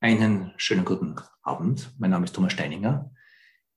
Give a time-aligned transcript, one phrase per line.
[0.00, 1.92] Einen schönen guten Abend.
[1.98, 3.10] Mein Name ist Thomas Steininger.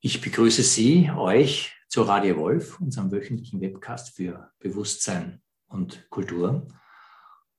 [0.01, 6.67] Ich begrüße Sie, euch zu Radio Wolf, unserem wöchentlichen Webcast für Bewusstsein und Kultur.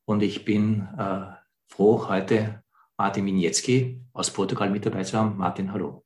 [0.04, 1.32] Und ich bin äh,
[1.66, 2.62] froh, heute
[2.96, 5.36] Martin Winietzki aus Portugal mit dabei zu haben.
[5.36, 6.04] Martin, hallo.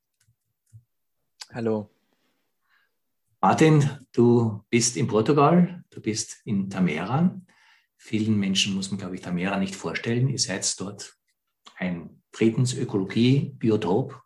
[1.53, 1.91] Hallo.
[3.39, 7.39] Martin, du bist in Portugal, du bist in Tamera.
[7.97, 10.27] Vielen Menschen muss man, glaube ich, Tamera nicht vorstellen.
[10.27, 11.19] Ihr seid dort
[11.77, 14.21] ein Friedensökologie, Biotop,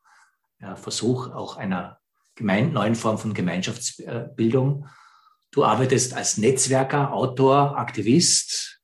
[0.60, 2.00] ja, Versuch auch einer
[2.36, 4.86] gemein, neuen Form von Gemeinschaftsbildung.
[5.52, 8.82] Du arbeitest als Netzwerker, Autor, Aktivist,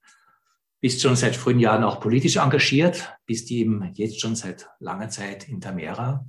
[0.79, 5.49] bist schon seit frühen Jahren auch politisch engagiert, bist eben jetzt schon seit langer Zeit
[5.49, 6.25] in Tamera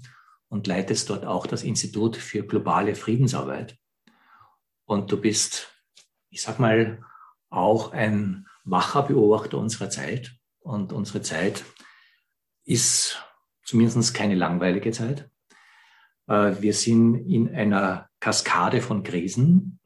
[0.49, 3.79] und leitest dort auch das Institut für globale Friedensarbeit.
[4.87, 5.73] Und du bist,
[6.31, 7.05] ich sag mal,
[7.49, 10.33] auch ein wacher Beobachter unserer Zeit.
[10.61, 11.65] Und unsere Zeit
[12.69, 13.19] ist
[13.65, 15.31] zumindest keine langweilige Zeit.
[16.27, 19.81] Äh, wir sind in einer Kaskade von Krisen.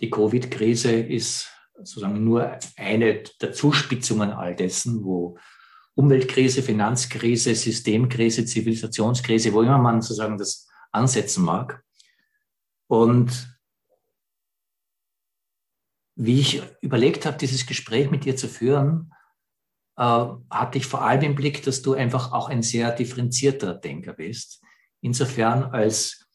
[0.00, 5.36] Die Covid-Krise ist sozusagen nur eine der Zuspitzungen all dessen, wo
[5.94, 11.82] Umweltkrise, Finanzkrise, Systemkrise, Zivilisationskrise, wo immer man sozusagen das ansetzen mag.
[12.86, 13.58] Und
[16.14, 19.12] wie ich überlegt habe, dieses Gespräch mit dir zu führen,
[20.02, 24.62] hatte ich vor allem im Blick, dass du einfach auch ein sehr differenzierter Denker bist.
[25.00, 26.28] Insofern als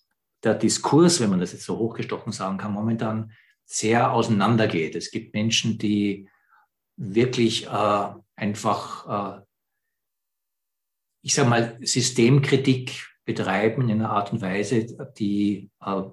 [0.43, 3.31] der Diskurs, wenn man das jetzt so hochgestochen sagen kann, momentan
[3.65, 4.95] sehr auseinandergeht.
[4.95, 6.29] Es gibt Menschen, die
[6.95, 9.41] wirklich äh, einfach, äh,
[11.21, 14.85] ich sage mal, Systemkritik betreiben in einer Art und Weise,
[15.17, 16.03] die äh,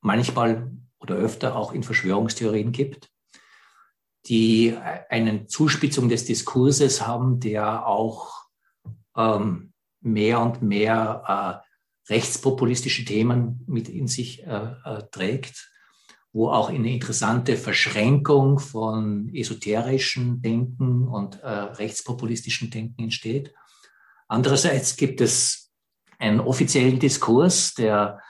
[0.00, 3.10] manchmal oder öfter auch in Verschwörungstheorien gibt
[4.26, 4.76] die
[5.10, 8.32] eine Zuspitzung des Diskurses haben, der auch
[9.16, 11.62] ähm, mehr und mehr
[12.08, 15.70] äh, rechtspopulistische Themen mit in sich äh, äh, trägt,
[16.32, 23.54] wo auch eine interessante Verschränkung von esoterischem Denken und äh, rechtspopulistischem Denken entsteht.
[24.28, 25.72] Andererseits gibt es
[26.18, 28.20] einen offiziellen Diskurs, der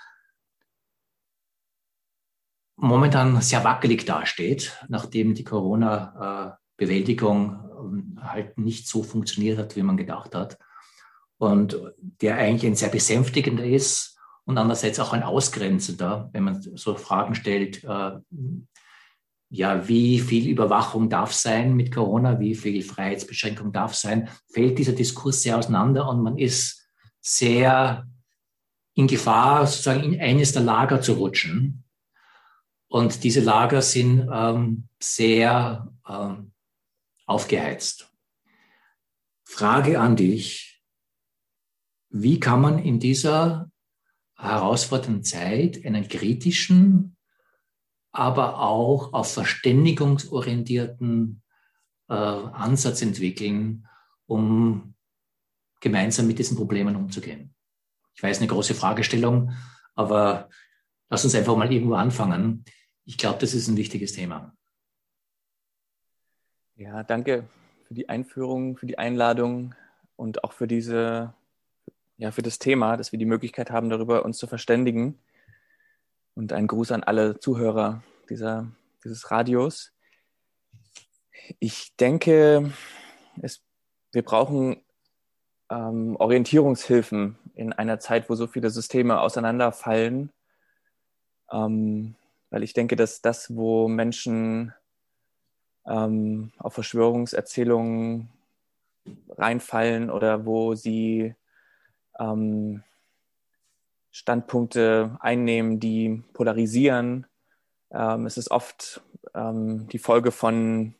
[2.76, 9.96] momentan sehr wackelig dasteht, nachdem die Corona-Bewältigung ähm, halt nicht so funktioniert hat, wie man
[9.96, 10.58] gedacht hat.
[11.38, 16.94] Und der eigentlich ein sehr besänftigender ist und andererseits auch ein ausgrenzender, wenn man so
[16.94, 18.12] Fragen stellt, äh,
[19.50, 24.92] ja, wie viel Überwachung darf sein mit Corona, wie viel Freiheitsbeschränkung darf sein, fällt dieser
[24.92, 26.88] Diskurs sehr auseinander und man ist
[27.20, 28.06] sehr
[28.94, 31.83] in Gefahr, sozusagen in eines der Lager zu rutschen.
[32.88, 36.52] Und diese Lager sind ähm, sehr ähm,
[37.26, 38.10] aufgeheizt.
[39.44, 40.82] Frage an dich,
[42.10, 43.70] wie kann man in dieser
[44.36, 47.16] herausfordernden Zeit einen kritischen,
[48.12, 51.42] aber auch auf verständigungsorientierten
[52.08, 53.86] äh, Ansatz entwickeln,
[54.26, 54.94] um
[55.80, 57.54] gemeinsam mit diesen Problemen umzugehen?
[58.14, 59.52] Ich weiß, eine große Fragestellung,
[59.94, 60.48] aber
[61.09, 62.65] lass uns einfach mal irgendwo anfangen
[63.04, 64.54] ich glaube, das ist ein wichtiges Thema.
[66.76, 67.44] Ja, danke
[67.87, 69.75] für die Einführung, für die Einladung
[70.16, 71.34] und auch für diese,
[72.16, 75.19] ja, für das Thema, dass wir die Möglichkeit haben, darüber uns zu verständigen.
[76.34, 78.66] Und ein Gruß an alle Zuhörer dieser,
[79.04, 79.93] dieses Radios.
[81.60, 82.72] Ich denke,
[83.41, 83.62] es,
[84.12, 84.82] wir brauchen
[85.70, 90.32] ähm, Orientierungshilfen in einer Zeit, wo so viele Systeme auseinanderfallen.
[91.53, 92.15] Ähm,
[92.50, 94.72] weil ich denke, dass das, wo Menschen
[95.87, 98.28] ähm, auf Verschwörungserzählungen
[99.28, 101.34] reinfallen oder wo sie
[102.19, 102.82] ähm,
[104.10, 107.27] Standpunkte einnehmen, die polarisieren,
[107.91, 109.03] ähm, es ist oft
[109.34, 110.94] ähm, die Folge von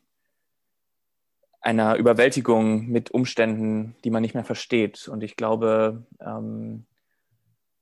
[1.61, 5.07] einer Überwältigung mit Umständen, die man nicht mehr versteht.
[5.07, 6.85] Und ich glaube, ähm,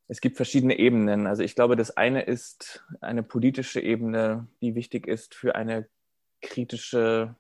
[0.07, 1.27] es gibt verschiedene Ebenen.
[1.27, 5.87] Also ich glaube, das eine ist eine politische Ebene, die wichtig ist für eine
[6.41, 7.35] kritische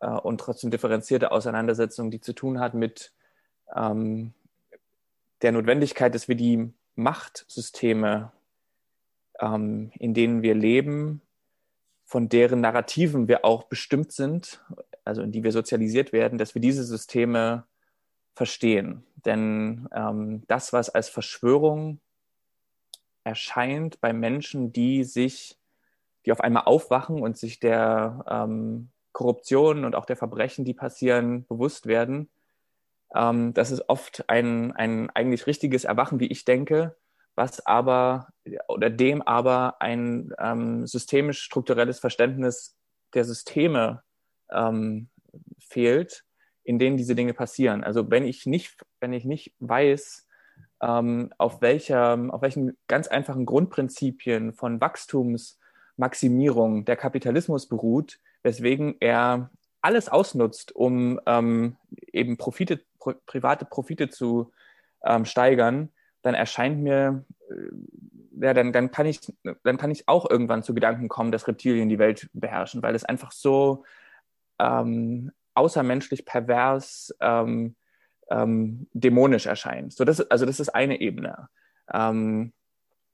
[0.00, 3.12] äh, und trotzdem differenzierte Auseinandersetzung, die zu tun hat mit
[3.74, 4.34] ähm,
[5.42, 8.32] der Notwendigkeit, dass wir die Machtsysteme,
[9.40, 11.22] ähm, in denen wir leben,
[12.04, 14.62] von deren Narrativen wir auch bestimmt sind,
[15.04, 17.64] also in die wir sozialisiert werden, dass wir diese Systeme
[18.34, 19.04] verstehen.
[19.24, 22.00] Denn ähm, das, was als Verschwörung
[23.24, 25.58] erscheint bei Menschen, die sich,
[26.26, 31.46] die auf einmal aufwachen und sich der ähm, Korruption und auch der Verbrechen, die passieren,
[31.46, 32.28] bewusst werden,
[33.14, 36.96] ähm, das ist oft ein, ein eigentlich richtiges Erwachen, wie ich denke,
[37.34, 38.28] was aber
[38.68, 42.76] oder dem aber ein ähm, systemisch strukturelles Verständnis
[43.14, 44.02] der Systeme
[44.50, 45.08] ähm,
[45.58, 46.23] fehlt,
[46.64, 47.84] in denen diese Dinge passieren.
[47.84, 50.26] Also wenn ich nicht, wenn ich nicht weiß,
[50.82, 59.50] ähm, auf, welcher, auf welchen ganz einfachen Grundprinzipien von Wachstumsmaximierung der Kapitalismus beruht, weswegen er
[59.80, 61.76] alles ausnutzt, um ähm,
[62.12, 64.52] eben Profite, pro, private Profite zu
[65.04, 65.90] ähm, steigern,
[66.22, 67.54] dann erscheint mir, äh,
[68.40, 69.20] ja, dann, dann, kann ich,
[69.62, 73.04] dann kann ich auch irgendwann zu Gedanken kommen, dass Reptilien die Welt beherrschen, weil es
[73.04, 73.84] einfach so
[74.58, 77.76] ähm, außermenschlich pervers, ähm,
[78.30, 79.92] ähm, dämonisch erscheint.
[79.92, 81.48] So, das, also das ist eine Ebene.
[81.92, 82.52] Ähm,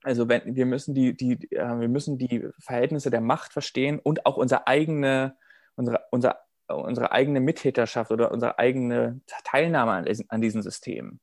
[0.02, 4.26] also wenn, wir müssen die, die, äh, wir müssen die Verhältnisse der Macht verstehen und
[4.26, 5.37] auch unsere eigene,
[5.76, 11.20] unsere, unser, unsere eigene Mittäterschaft oder unsere eigene Teilnahme an, an diesen Systemen.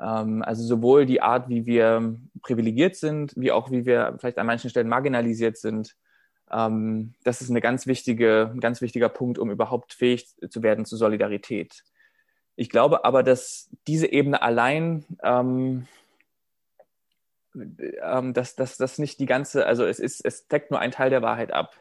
[0.00, 4.46] Ähm, also sowohl die Art, wie wir privilegiert sind, wie auch wie wir vielleicht an
[4.46, 5.96] manchen Stellen marginalisiert sind.
[6.50, 10.84] Ähm, das ist eine ganz wichtige, ein ganz wichtiger Punkt, um überhaupt fähig zu werden
[10.84, 11.84] zu Solidarität.
[12.56, 15.86] Ich glaube aber, dass diese Ebene allein, ähm,
[17.54, 21.22] ähm, dass das nicht die ganze, also es ist, es deckt nur einen Teil der
[21.22, 21.76] Wahrheit ab.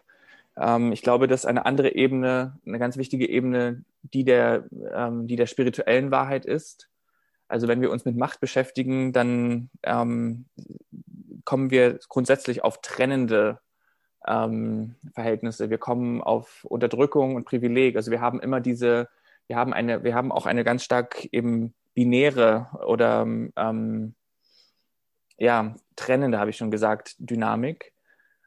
[0.55, 5.35] Ähm, ich glaube, dass eine andere Ebene, eine ganz wichtige Ebene, die der, ähm, die
[5.35, 6.89] der spirituellen Wahrheit ist.
[7.47, 10.45] Also wenn wir uns mit Macht beschäftigen, dann ähm,
[11.45, 13.59] kommen wir grundsätzlich auf trennende
[14.27, 15.69] ähm, Verhältnisse.
[15.69, 17.95] Wir kommen auf Unterdrückung und Privileg.
[17.95, 19.09] Also wir haben immer diese
[19.47, 24.13] wir haben eine, wir haben auch eine ganz stark eben binäre oder ähm,
[25.37, 27.93] ja, trennende, habe ich schon gesagt, Dynamik.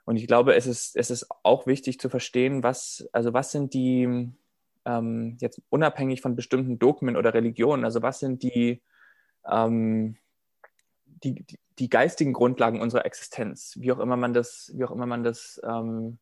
[0.05, 3.75] Und ich glaube, es ist, es ist auch wichtig zu verstehen, was, also was sind
[3.75, 4.33] die,
[4.85, 8.83] ähm, jetzt unabhängig von bestimmten Dogmen oder Religionen, also was sind die,
[9.51, 10.17] ähm,
[11.25, 11.45] die,
[11.79, 15.61] die, geistigen Grundlagen unserer Existenz, wie auch immer man das, wie auch immer man das,
[15.65, 16.19] ähm,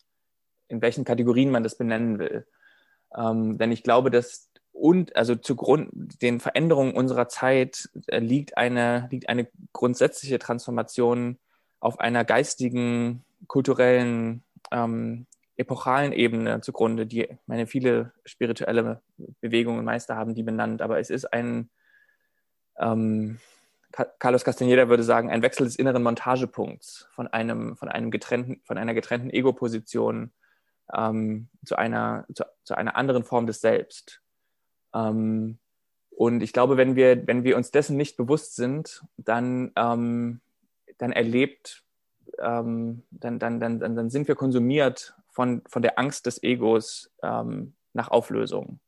[0.69, 2.47] in welchen Kategorien man das benennen will.
[3.17, 9.09] Ähm, denn ich glaube, dass und also zugrund den Veränderungen unserer Zeit äh, liegt eine,
[9.11, 11.39] liegt eine grundsätzliche Transformation
[11.81, 19.03] auf einer geistigen, kulturellen, ähm, epochalen Ebene zugrunde, die meine viele spirituelle
[19.41, 21.69] Bewegungen und Meister haben die benannt, aber es ist ein
[22.79, 23.41] ähm,
[23.93, 28.77] Carlos Castaneda würde sagen, ein Wechsel des inneren Montagepunkts von einem, von einem getrennten, von
[28.77, 30.31] einer getrennten Ego-Position
[30.95, 34.21] ähm, zu einer, zu, zu einer anderen Form des Selbst.
[34.95, 35.59] Ähm,
[36.11, 40.41] und ich glaube, wenn wir, wenn wir uns dessen nicht bewusst sind, dann, ähm,
[40.99, 41.85] dann erlebt,
[42.41, 47.75] ähm, dann, dann, dann, dann sind wir konsumiert von, von der Angst des Egos ähm,
[47.93, 48.81] nach Auflösung.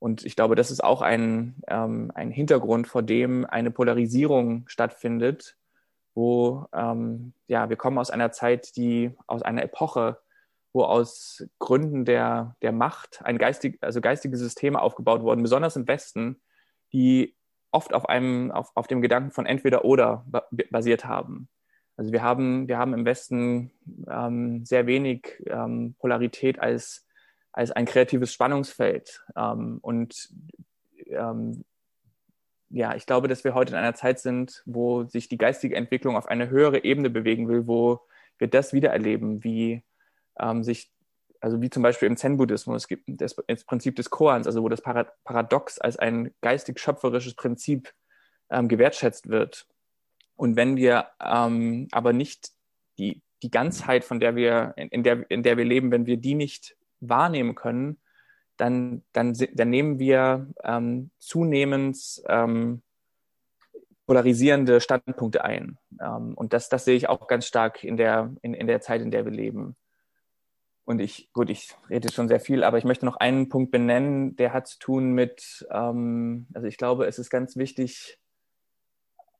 [0.00, 5.58] Und ich glaube, das ist auch ein, ähm, ein Hintergrund, vor dem eine Polarisierung stattfindet,
[6.14, 10.18] wo ähm, ja, wir kommen aus einer Zeit, die aus einer Epoche,
[10.72, 15.86] wo aus Gründen der, der Macht ein geistig, also geistige Systeme aufgebaut wurden, besonders im
[15.86, 16.40] Westen,
[16.92, 17.36] die
[17.70, 20.24] oft auf einem, auf, auf dem Gedanken von entweder oder
[20.70, 21.48] basiert haben.
[21.96, 23.70] Also wir haben, wir haben im Westen
[24.10, 27.06] ähm, sehr wenig ähm, Polarität als,
[27.52, 29.24] als ein kreatives Spannungsfeld.
[29.36, 30.28] Ähm, und
[31.06, 31.64] ähm,
[32.70, 36.16] ja, ich glaube, dass wir heute in einer Zeit sind, wo sich die geistige Entwicklung
[36.16, 38.00] auf eine höhere Ebene bewegen will, wo
[38.38, 39.82] wir das wiedererleben, wie
[40.38, 40.92] ähm, sich,
[41.40, 44.82] also wie zum Beispiel im Zen-Buddhismus, gibt das, das, Prinzip des Koans, also wo das
[44.82, 47.92] Paradox als ein geistig-schöpferisches Prinzip
[48.50, 49.66] ähm, gewertschätzt wird.
[50.36, 52.50] Und wenn wir ähm, aber nicht
[52.98, 56.18] die, die Ganzheit, von der wir, in, in, der, in der wir leben, wenn wir
[56.18, 57.98] die nicht wahrnehmen können,
[58.56, 62.82] dann, dann, dann nehmen wir ähm, zunehmend ähm,
[64.06, 65.78] polarisierende Standpunkte ein.
[66.00, 69.00] Ähm, und das, das sehe ich auch ganz stark in der, in, in der Zeit,
[69.00, 69.76] in der wir leben.
[70.84, 74.34] Und ich, gut, ich rede schon sehr viel, aber ich möchte noch einen Punkt benennen,
[74.34, 78.18] der hat zu tun mit, ähm, also ich glaube, es ist ganz wichtig,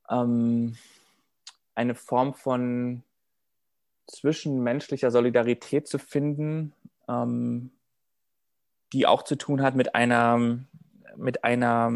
[0.08, 0.76] ähm,
[1.74, 3.02] eine Form von
[4.06, 6.72] zwischenmenschlicher Solidarität zu finden,
[7.10, 7.72] ähm,
[8.92, 10.58] die auch zu tun hat mit einer,
[11.16, 11.90] mit einer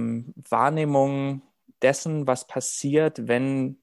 [0.49, 1.43] Wahrnehmung
[1.83, 3.79] dessen, was passiert, wenn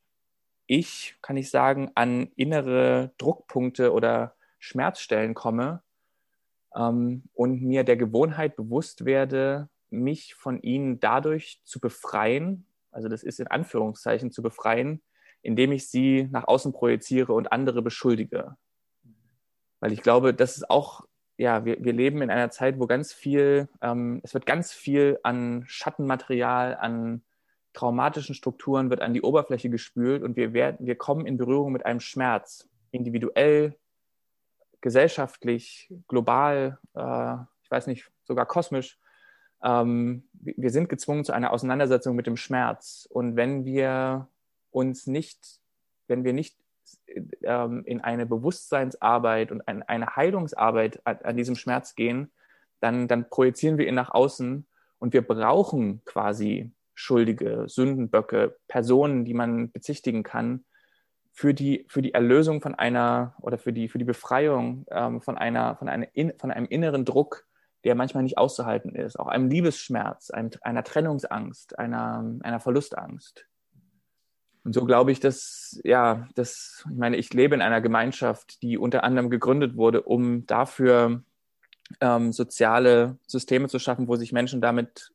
[0.65, 5.81] ich, kann ich sagen, an innere Druckpunkte oder Schmerzstellen komme
[6.75, 13.23] ähm, und mir der Gewohnheit bewusst werde, mich von ihnen dadurch zu befreien, also das
[13.23, 15.01] ist in Anführungszeichen zu befreien,
[15.41, 18.55] indem ich sie nach außen projiziere und andere beschuldige.
[19.79, 21.05] Weil ich glaube, das ist auch
[21.41, 25.19] ja, wir, wir leben in einer Zeit, wo ganz viel, ähm, es wird ganz viel
[25.23, 27.23] an Schattenmaterial, an
[27.73, 31.83] traumatischen Strukturen wird an die Oberfläche gespült und wir, werden, wir kommen in Berührung mit
[31.83, 33.75] einem Schmerz, individuell,
[34.81, 37.33] gesellschaftlich, global, äh,
[37.63, 38.99] ich weiß nicht, sogar kosmisch.
[39.63, 43.07] Ähm, wir sind gezwungen zu einer Auseinandersetzung mit dem Schmerz.
[43.09, 44.27] Und wenn wir
[44.69, 45.59] uns nicht,
[46.07, 46.55] wenn wir nicht
[47.43, 52.31] ähm, in eine Bewusstseinsarbeit und ein, eine Heilungsarbeit an, an, diesem Schmerz gehen,
[52.79, 54.65] dann, dann projizieren wir ihn nach außen
[54.99, 60.65] und wir brauchen quasi Schuldige, Sündenböcke, Personen, die man bezichtigen kann,
[61.33, 65.37] für die, für die Erlösung von einer oder für die, für die Befreiung ähm, von,
[65.37, 67.47] einer, von, einer in, von einem inneren Druck,
[67.83, 73.47] der manchmal nicht auszuhalten ist, auch einem Liebesschmerz, einem, einer Trennungsangst, einer, einer Verlustangst.
[74.63, 78.77] Und so glaube ich, dass, ja, dass, ich meine, ich lebe in einer Gemeinschaft, die
[78.77, 81.23] unter anderem gegründet wurde, um dafür
[81.99, 85.11] ähm, soziale Systeme zu schaffen, wo sich Menschen damit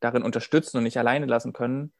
[0.00, 1.92] darin unterstützen und nicht alleine lassen können.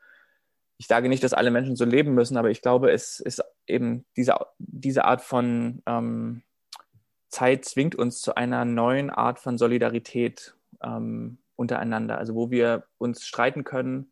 [0.78, 4.04] Ich sage nicht, dass alle Menschen so leben müssen, aber ich glaube, es ist eben
[4.16, 6.42] diese, diese Art von ähm,
[7.28, 13.26] Zeit zwingt uns zu einer neuen Art von Solidarität ähm, untereinander, also wo wir uns
[13.26, 14.10] streiten können,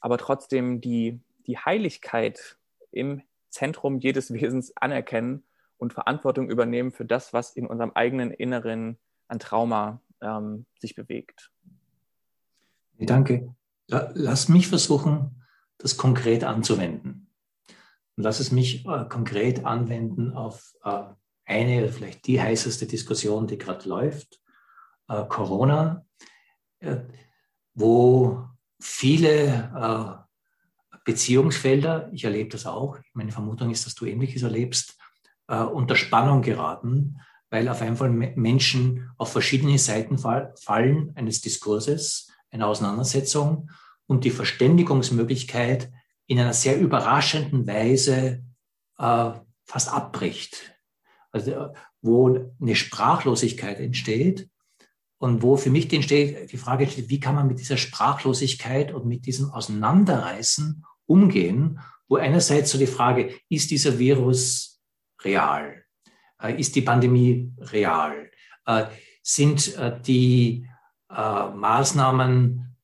[0.00, 2.58] aber trotzdem die, die Heiligkeit
[2.90, 5.44] im Zentrum jedes Wesens anerkennen
[5.76, 8.98] und Verantwortung übernehmen für das, was in unserem eigenen Inneren
[9.28, 11.50] an Trauma ähm, sich bewegt.
[12.98, 13.54] Danke.
[13.88, 15.42] Lass mich versuchen,
[15.78, 17.28] das konkret anzuwenden.
[18.16, 21.02] Und lass es mich äh, konkret anwenden auf äh,
[21.44, 24.40] eine, vielleicht die heißeste Diskussion, die gerade läuft,
[25.08, 26.06] äh, Corona,
[26.78, 26.98] äh,
[27.74, 28.48] wo
[28.80, 30.23] viele äh,
[31.04, 34.98] Beziehungsfelder, ich erlebe das auch, meine Vermutung ist, dass du Ähnliches erlebst,
[35.48, 37.20] äh, unter Spannung geraten,
[37.50, 43.70] weil auf einmal Menschen auf verschiedene Seiten fallen eines Diskurses eine Auseinandersetzung
[44.06, 45.92] und die Verständigungsmöglichkeit
[46.26, 48.42] in einer sehr überraschenden Weise
[48.98, 49.30] äh,
[49.64, 50.74] fast abbricht.
[51.30, 54.48] Also wo eine Sprachlosigkeit entsteht
[55.18, 59.06] und wo für mich entsteht, die Frage entsteht, wie kann man mit dieser Sprachlosigkeit und
[59.06, 64.80] mit diesem Auseinanderreißen umgehen, wo einerseits so die Frage, ist dieser Virus
[65.22, 65.84] real?
[66.40, 68.30] Äh, ist die Pandemie real?
[68.66, 68.84] Äh,
[69.22, 70.66] sind äh, die
[71.08, 72.76] Maßnahmen,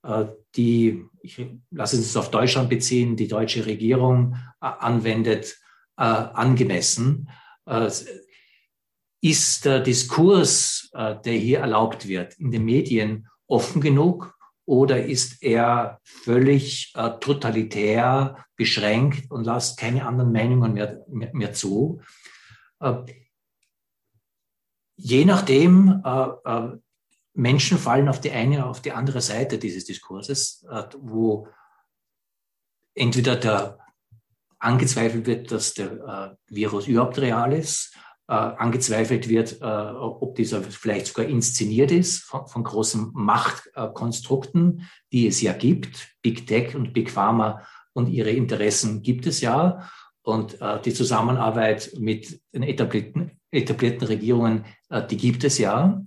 [0.54, 5.58] die, ich lasse es auf Deutschland beziehen, die deutsche Regierung anwendet,
[5.96, 7.28] angemessen.
[9.20, 14.38] Ist der Diskurs, der hier erlaubt wird, in den Medien offen genug
[14.70, 22.00] oder ist er völlig totalitär beschränkt und lässt keine anderen Meinungen mehr, mehr, mehr zu?
[24.96, 26.02] je nachdem,
[27.34, 31.48] Menschen fallen auf die eine oder auf die andere Seite dieses Diskurses, äh, wo
[32.94, 33.78] entweder der
[34.58, 37.98] angezweifelt wird, dass der äh, Virus überhaupt real ist, äh,
[38.30, 45.52] angezweifelt wird, ob dieser vielleicht sogar inszeniert ist von, von großen Machtkonstrukten, die es ja
[45.52, 46.14] gibt.
[46.22, 49.90] Big Tech und Big Pharma und ihre Interessen gibt es ja.
[50.22, 54.64] Und die Zusammenarbeit mit den etablierten, etablierten Regierungen,
[55.10, 56.00] die gibt es ja.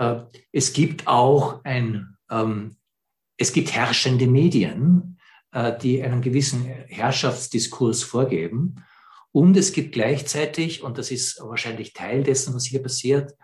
[0.00, 2.76] Äh, es gibt auch ein, ähm,
[3.36, 5.18] es gibt herrschende Medien,
[5.52, 8.82] äh, die einen gewissen Herrschaftsdiskurs vorgeben.
[9.32, 13.34] Und es gibt gleichzeitig, und das ist wahrscheinlich Teil dessen, was hier passiert,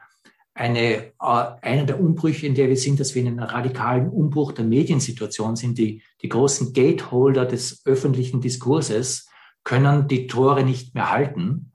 [0.57, 4.52] eine, äh, einer der Umbrüche, in der wir sind, dass wir in einem radikalen Umbruch
[4.52, 5.78] der Mediensituation sind.
[5.78, 9.28] Die, die großen Gateholder des öffentlichen Diskurses
[9.64, 11.73] können die Tore nicht mehr halten.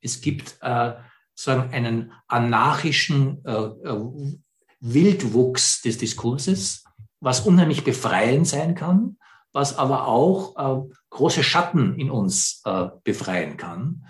[0.00, 0.92] Es gibt äh,
[1.34, 4.36] sagen, einen anarchischen äh, äh,
[4.80, 6.84] Wildwuchs des Diskurses,
[7.20, 9.16] was unheimlich befreiend sein kann,
[9.52, 14.06] was aber auch äh, große Schatten in uns äh, befreien kann.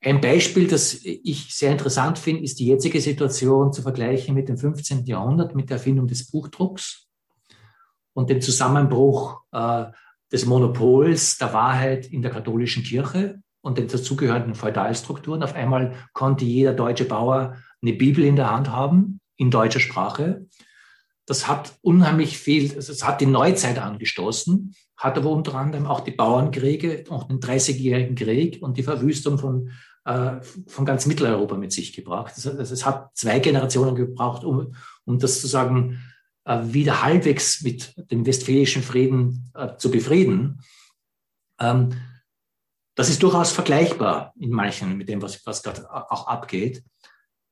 [0.00, 4.56] Ein Beispiel, das ich sehr interessant finde, ist die jetzige Situation zu vergleichen mit dem
[4.56, 5.04] 15.
[5.06, 7.08] Jahrhundert, mit der Erfindung des Buchdrucks
[8.12, 9.86] und dem Zusammenbruch äh,
[10.30, 15.42] des Monopols der Wahrheit in der katholischen Kirche und den dazugehörenden Feudalstrukturen.
[15.42, 20.46] Auf einmal konnte jeder deutsche Bauer eine Bibel in der Hand haben, in deutscher Sprache.
[21.28, 26.00] Das hat unheimlich viel, also es hat die Neuzeit angestoßen, hat aber unter anderem auch
[26.00, 29.70] die Bauernkriege, auch den Dreißigjährigen Krieg und die Verwüstung von,
[30.06, 32.32] äh, von ganz Mitteleuropa mit sich gebracht.
[32.34, 36.02] Also, also es hat zwei Generationen gebraucht, um, um das sozusagen
[36.46, 40.62] äh, wieder halbwegs mit dem westfälischen Frieden äh, zu befrieden.
[41.60, 41.90] Ähm,
[42.94, 46.82] das ist durchaus vergleichbar in manchen mit dem, was, was gerade auch abgeht.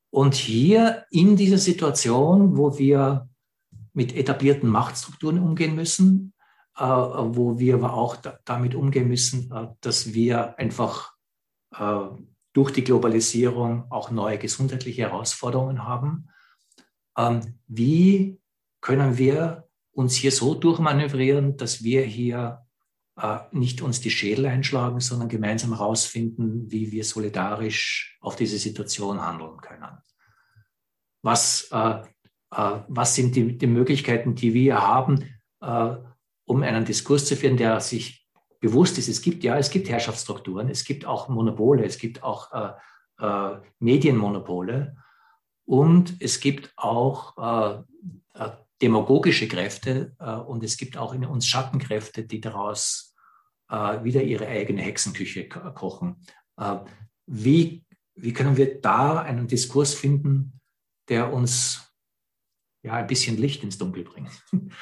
[0.09, 3.29] Und hier in dieser Situation, wo wir
[3.97, 6.35] mit etablierten Machtstrukturen umgehen müssen,
[6.77, 11.15] äh, wo wir aber auch da, damit umgehen müssen, äh, dass wir einfach
[11.75, 12.01] äh,
[12.53, 16.29] durch die Globalisierung auch neue gesundheitliche Herausforderungen haben.
[17.17, 18.39] Ähm, wie
[18.83, 22.67] können wir uns hier so durchmanövrieren, dass wir hier
[23.17, 29.23] äh, nicht uns die Schädel einschlagen, sondern gemeinsam herausfinden, wie wir solidarisch auf diese Situation
[29.23, 29.99] handeln können.
[31.23, 32.03] Was, äh,
[32.51, 35.25] was sind die, die, Möglichkeiten, die wir haben,
[35.61, 35.97] äh,
[36.45, 38.27] um einen Diskurs zu führen, der sich
[38.61, 42.53] bewusst ist, es gibt ja, es gibt Herrschaftsstrukturen, es gibt auch Monopole, es gibt auch
[42.53, 42.73] äh,
[43.19, 44.97] äh, Medienmonopole
[45.65, 47.83] und es gibt auch
[48.81, 50.15] demagogische Kräfte
[50.47, 53.17] und es gibt auch in uns Schattenkräfte, die daraus
[53.69, 56.23] äh, wieder ihre eigene Hexenküche kochen.
[56.57, 56.77] Äh,
[57.27, 57.85] wie,
[58.15, 60.61] wie können wir da einen Diskurs finden,
[61.09, 61.86] der uns
[62.87, 64.31] ja ein bisschen Licht ins Dunkel bringt?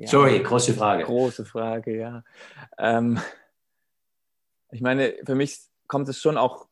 [0.00, 1.02] Ja, Sorry, große Frage.
[1.02, 2.22] Große Frage, ja.
[2.78, 3.18] Ähm,
[4.70, 6.68] ich meine, für mich kommt es schon auch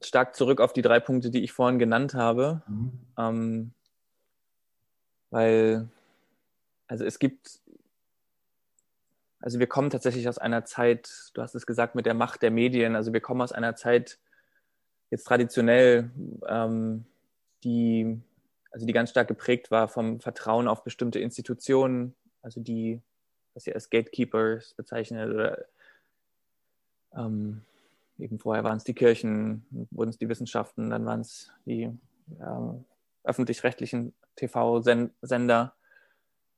[0.00, 2.62] stark zurück auf die drei Punkte, die ich vorhin genannt habe.
[2.66, 2.92] Mhm.
[3.18, 3.74] Ähm,
[5.28, 5.90] weil
[6.90, 7.60] also es gibt,
[9.38, 12.50] also wir kommen tatsächlich aus einer Zeit, du hast es gesagt, mit der Macht der
[12.50, 14.18] Medien, also wir kommen aus einer Zeit
[15.10, 16.10] jetzt traditionell,
[16.48, 17.04] ähm,
[17.64, 18.20] die,
[18.70, 23.00] also die ganz stark geprägt war vom Vertrauen auf bestimmte Institutionen, also die,
[23.54, 25.64] was sie als Gatekeepers bezeichnet oder
[27.14, 27.62] ähm,
[28.18, 31.90] eben vorher waren es die Kirchen, wurden es die Wissenschaften, dann waren es die
[32.40, 32.84] ähm,
[33.24, 35.74] öffentlich-rechtlichen TV-Sender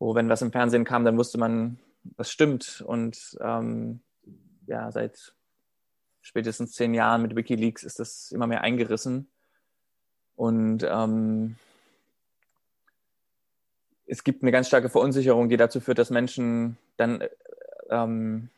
[0.02, 1.78] wo wenn was im Fernsehen kam, dann wusste man,
[2.16, 2.82] was stimmt.
[2.84, 4.00] Und ähm,
[4.66, 5.32] ja, seit
[6.22, 9.28] spätestens zehn Jahren mit Wikileaks ist das immer mehr eingerissen.
[10.36, 11.56] Und ähm,
[14.06, 17.22] es gibt eine ganz starke Verunsicherung, die dazu führt, dass Menschen dann
[17.90, 18.48] ähm,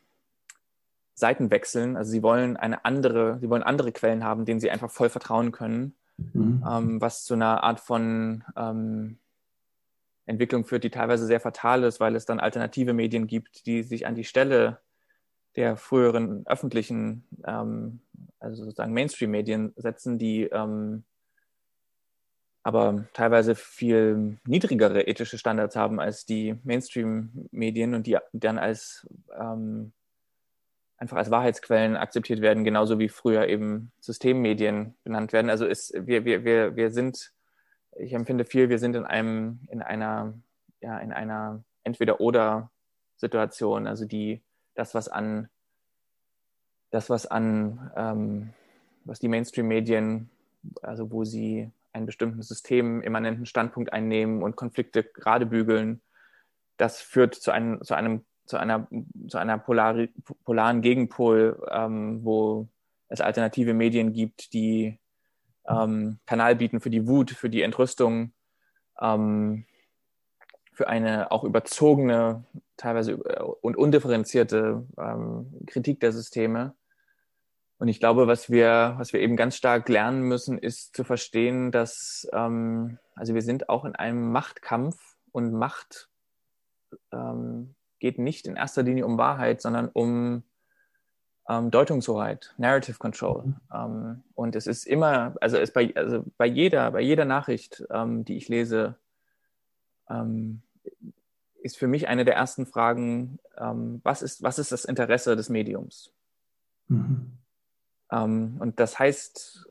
[1.13, 1.97] Seiten wechseln.
[1.97, 5.51] Also sie wollen eine andere, sie wollen andere Quellen haben, denen sie einfach voll vertrauen
[5.51, 6.63] können, mhm.
[6.69, 9.17] ähm, was zu einer Art von ähm,
[10.25, 14.07] Entwicklung führt, die teilweise sehr fatal ist, weil es dann alternative Medien gibt, die sich
[14.07, 14.79] an die Stelle
[15.55, 17.99] der früheren öffentlichen, ähm,
[18.39, 21.03] also sozusagen Mainstream-Medien setzen, die ähm,
[22.63, 29.07] aber teilweise viel niedrigere ethische Standards haben als die Mainstream-Medien und die dann als
[29.39, 29.93] ähm,
[30.97, 35.51] einfach als Wahrheitsquellen akzeptiert werden, genauso wie früher eben Systemmedien benannt werden.
[35.51, 37.35] Also ist, wir, wir, wir, wir sind
[37.95, 40.33] ich empfinde viel, wir sind in einem, in einer,
[40.81, 43.87] ja, in einer Entweder-Oder-Situation.
[43.87, 44.43] Also die,
[44.75, 45.49] das, was an,
[46.91, 48.53] das, was an, ähm,
[49.03, 50.29] was die Mainstream-Medien,
[50.81, 56.01] also wo sie einen bestimmten System immanenten Standpunkt einnehmen und Konflikte gerade bügeln,
[56.77, 58.87] das führt zu einem, zu einem, zu einer,
[59.27, 62.67] zu einer polari, polaren Gegenpol, ähm, wo
[63.07, 64.99] es alternative Medien gibt, die
[65.67, 68.33] ähm, Kanal bieten für die Wut, für die Entrüstung,
[68.99, 69.65] ähm,
[70.75, 72.43] für eine auch überzogene,
[72.77, 76.75] teilweise und undifferenzierte ähm, Kritik der Systeme.
[77.77, 81.71] Und ich glaube, was wir, was wir eben ganz stark lernen müssen, ist zu verstehen,
[81.71, 86.09] dass ähm, also wir sind auch in einem Machtkampf und Macht
[87.11, 90.43] ähm, geht nicht in erster Linie um Wahrheit, sondern um
[91.47, 93.45] ähm, Deutungshoheit, Narrative Control.
[93.45, 93.55] Mhm.
[93.73, 98.25] Ähm, und es ist immer, also, es bei, also bei jeder, bei jeder Nachricht, ähm,
[98.25, 98.95] die ich lese,
[100.09, 100.61] ähm,
[101.61, 105.49] ist für mich eine der ersten Fragen, ähm, was, ist, was ist das Interesse des
[105.49, 106.11] Mediums?
[106.87, 107.31] Mhm.
[108.11, 109.67] Ähm, und das heißt,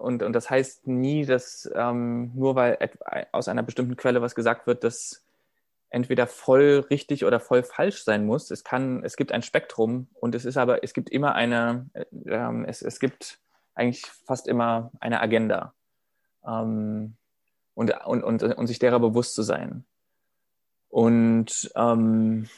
[0.00, 2.90] und, und das heißt nie, dass nur weil
[3.30, 5.24] aus einer bestimmten Quelle was gesagt wird, dass
[5.90, 8.50] entweder voll richtig oder voll falsch sein muss.
[8.50, 12.64] Es kann, es gibt ein Spektrum und es ist aber, es gibt immer eine, äh,
[12.66, 13.38] es, es gibt
[13.74, 15.74] eigentlich fast immer eine Agenda.
[16.46, 17.16] Ähm,
[17.74, 19.84] und, und, und, und sich derer bewusst zu sein.
[20.90, 22.48] Und ähm,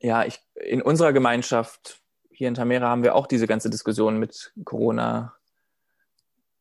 [0.00, 2.00] ja, ich, in unserer Gemeinschaft
[2.30, 5.34] hier in Tamera haben wir auch diese ganze Diskussion mit Corona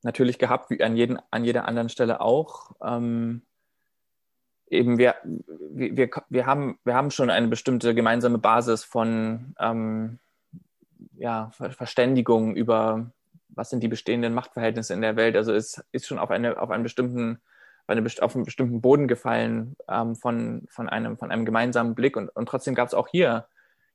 [0.02, 2.72] natürlich gehabt, wie an, jeden, an jeder anderen Stelle auch.
[2.84, 3.43] Ähm,
[4.70, 10.20] eben wir, wir, wir, haben, wir haben schon eine bestimmte gemeinsame Basis von ähm,
[11.17, 13.12] ja, Verständigung über,
[13.50, 15.36] was sind die bestehenden Machtverhältnisse in der Welt.
[15.36, 17.39] Also es ist schon auf, eine, auf, einen, bestimmten,
[17.88, 22.17] eine, auf einen bestimmten Boden gefallen ähm, von, von, einem, von einem gemeinsamen Blick.
[22.17, 23.47] Und, und trotzdem gab es auch hier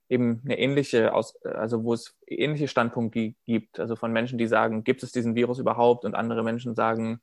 [0.09, 5.03] eben eine ähnliche, also wo es ähnliche Standpunkte gibt, also von Menschen, die sagen, gibt
[5.03, 6.05] es diesen Virus überhaupt?
[6.05, 7.21] Und andere Menschen sagen,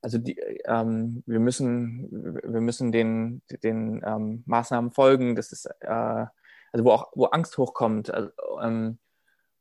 [0.00, 5.34] also die, ähm, wir müssen, wir müssen den, den ähm, Maßnahmen folgen.
[5.34, 8.12] Das ist, äh, also wo auch, wo Angst hochkommt.
[8.12, 8.30] Also,
[8.62, 8.98] ähm,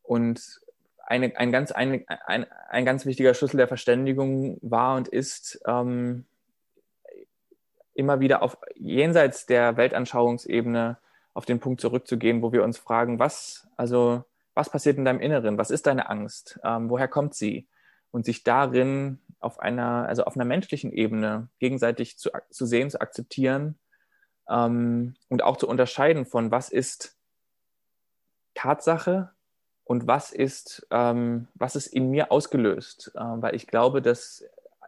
[0.01, 0.59] und
[1.05, 6.25] eine, ein, ganz, ein, ein, ein ganz wichtiger Schlüssel der Verständigung war und ist, ähm,
[7.93, 10.97] immer wieder auf jenseits der Weltanschauungsebene
[11.33, 15.57] auf den Punkt zurückzugehen, wo wir uns fragen, was, also, was passiert in deinem Inneren?
[15.57, 16.59] Was ist deine Angst?
[16.63, 17.67] Ähm, woher kommt sie?
[18.11, 23.01] Und sich darin auf einer, also auf einer menschlichen Ebene gegenseitig zu, zu sehen, zu
[23.01, 23.79] akzeptieren
[24.47, 27.17] ähm, und auch zu unterscheiden von was ist
[28.53, 29.31] Tatsache
[29.83, 33.11] und was ist, ähm, was ist in mir ausgelöst.
[33.15, 34.45] Äh, weil ich glaube, dass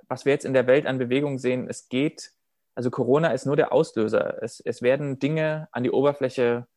[0.07, 2.31] was wir jetzt in der Welt an Bewegung sehen, es geht
[2.75, 4.41] also Corona ist nur der Auslöser.
[4.43, 6.67] Es, es werden Dinge an die Oberfläche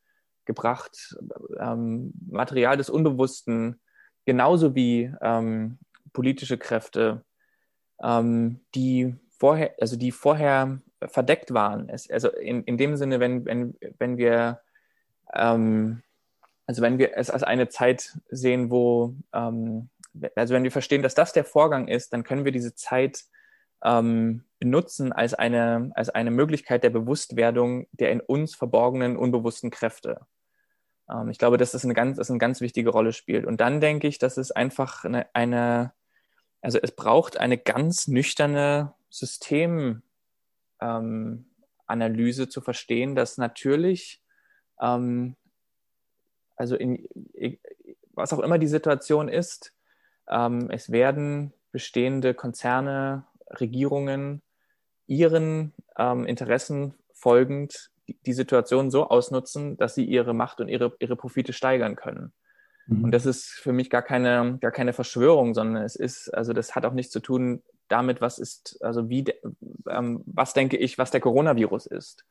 [0.45, 1.17] gebracht,
[1.59, 3.79] ähm, Material des Unbewussten,
[4.25, 5.77] genauso wie ähm,
[6.13, 7.23] politische Kräfte,
[8.01, 11.89] ähm, die vorher, also die vorher verdeckt waren.
[11.89, 14.61] Es, also in, in dem Sinne, wenn, wenn, wenn wir
[15.33, 16.01] ähm,
[16.69, 19.89] also wenn wir es als eine Zeit sehen, wo, ähm,
[20.35, 23.23] also wenn wir verstehen, dass das der Vorgang ist, dann können wir diese Zeit
[23.83, 30.21] ähm, benutzen als eine, als eine Möglichkeit der Bewusstwerdung der in uns verborgenen, unbewussten Kräfte.
[31.09, 33.45] Ähm, ich glaube, dass das eine ganz, das eine ganz wichtige Rolle spielt.
[33.45, 35.93] Und dann denke ich, dass es einfach eine, eine
[36.61, 40.03] also es braucht eine ganz nüchterne Systemanalyse
[40.83, 44.21] ähm, zu verstehen, dass natürlich,
[44.81, 45.35] ähm,
[46.55, 47.07] also in,
[48.11, 49.73] was auch immer die Situation ist,
[50.27, 54.41] ähm, es werden bestehende Konzerne, Regierungen
[55.09, 57.89] ihren ähm, Interessen folgend
[58.25, 62.31] die, Situation so ausnutzen, dass sie ihre Macht und ihre, ihre Profite steigern können.
[62.87, 63.05] Mhm.
[63.05, 66.75] Und das ist für mich gar keine, gar keine Verschwörung, sondern es ist, also das
[66.75, 69.25] hat auch nichts zu tun damit, was ist, also wie,
[69.89, 72.25] ähm, was denke ich, was der Coronavirus ist.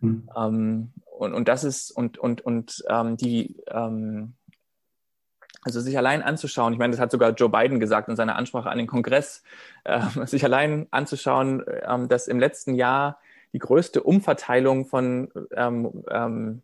[0.00, 0.28] Mhm.
[0.36, 4.34] Ähm, und, und das ist, und, und, und ähm, die, ähm,
[5.64, 8.70] also sich allein anzuschauen, ich meine, das hat sogar Joe Biden gesagt in seiner Ansprache
[8.70, 9.42] an den Kongress,
[9.84, 13.18] äh, sich allein anzuschauen, äh, dass im letzten Jahr
[13.52, 16.62] die größte Umverteilung von ähm, ähm,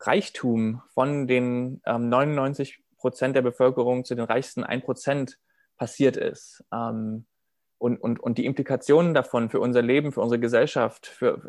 [0.00, 5.38] Reichtum von den ähm, 99 Prozent der Bevölkerung zu den reichsten 1 Prozent
[5.76, 6.64] passiert ist.
[6.72, 7.24] Ähm,
[7.78, 11.48] und, und, und die Implikationen davon für unser Leben, für unsere Gesellschaft, für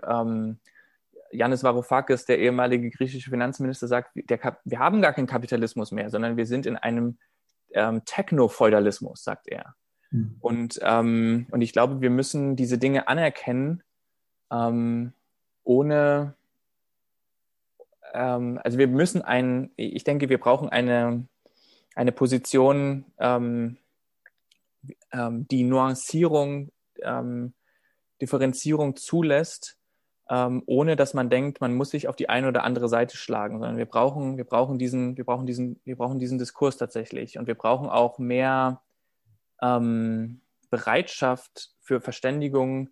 [1.31, 6.45] Yanis Varoufakis, der ehemalige griechische Finanzminister, sagt, wir haben gar keinen Kapitalismus mehr, sondern wir
[6.45, 7.17] sind in einem
[7.73, 9.75] ähm, Techno-Feudalismus, sagt er.
[10.11, 10.37] Mhm.
[10.39, 13.83] Und, ähm, und ich glaube, wir müssen diese Dinge anerkennen,
[14.51, 15.13] ähm,
[15.63, 16.35] ohne,
[18.13, 21.27] ähm, also wir müssen ein, ich denke, wir brauchen eine,
[21.95, 23.77] eine Position, ähm,
[25.11, 26.71] ähm, die Nuancierung,
[28.21, 29.78] Differenzierung zulässt,
[30.29, 33.59] ähm, ohne dass man denkt, man muss sich auf die eine oder andere Seite schlagen,
[33.59, 37.47] sondern wir brauchen, wir brauchen diesen, wir brauchen diesen, wir brauchen diesen Diskurs tatsächlich und
[37.47, 38.81] wir brauchen auch mehr
[39.61, 42.89] ähm, Bereitschaft für Verständigung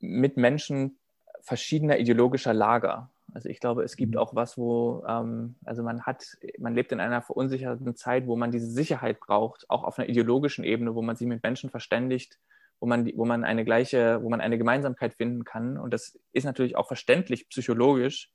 [0.00, 0.98] mit Menschen
[1.40, 3.10] verschiedener ideologischer Lager.
[3.32, 4.18] Also ich glaube, es gibt mhm.
[4.18, 8.50] auch was, wo, ähm, also man hat, man lebt in einer verunsicherten Zeit, wo man
[8.50, 12.38] diese Sicherheit braucht, auch auf einer ideologischen Ebene, wo man sich mit Menschen verständigt,
[12.80, 15.78] wo man, wo man eine gleiche, wo man eine Gemeinsamkeit finden kann.
[15.78, 18.30] Und das ist natürlich auch verständlich psychologisch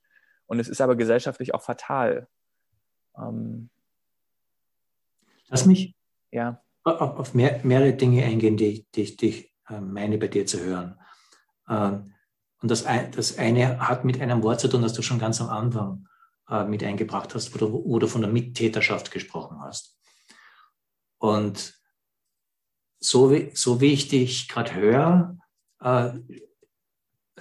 [0.46, 2.28] und es ist aber gesellschaftlich auch fatal.
[3.16, 3.70] Ähm,
[5.48, 5.94] Lass mich
[6.30, 6.62] ja.
[6.84, 10.60] auf, auf mehr, mehrere Dinge eingehen, die, die, die ich äh, meine bei dir zu
[10.60, 10.98] hören.
[11.68, 12.14] Ähm,
[12.62, 15.48] und das, das eine hat mit einem Wort zu tun, das du schon ganz am
[15.48, 16.06] Anfang
[16.48, 19.98] äh, mit eingebracht hast, wo du, wo du von der Mittäterschaft gesprochen hast.
[21.18, 21.79] Und
[23.00, 25.38] so wie, so wie ich dich gerade höre,
[25.80, 26.12] äh,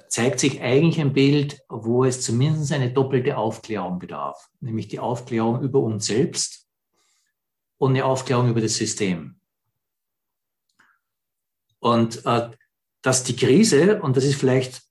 [0.08, 5.62] zeigt sich eigentlich ein Bild, wo es zumindest eine doppelte Aufklärung bedarf, nämlich die Aufklärung
[5.62, 6.68] über uns selbst
[7.78, 9.40] und eine Aufklärung über das System.
[11.80, 12.50] Und äh,
[13.02, 14.82] dass die Krise, und das ist vielleicht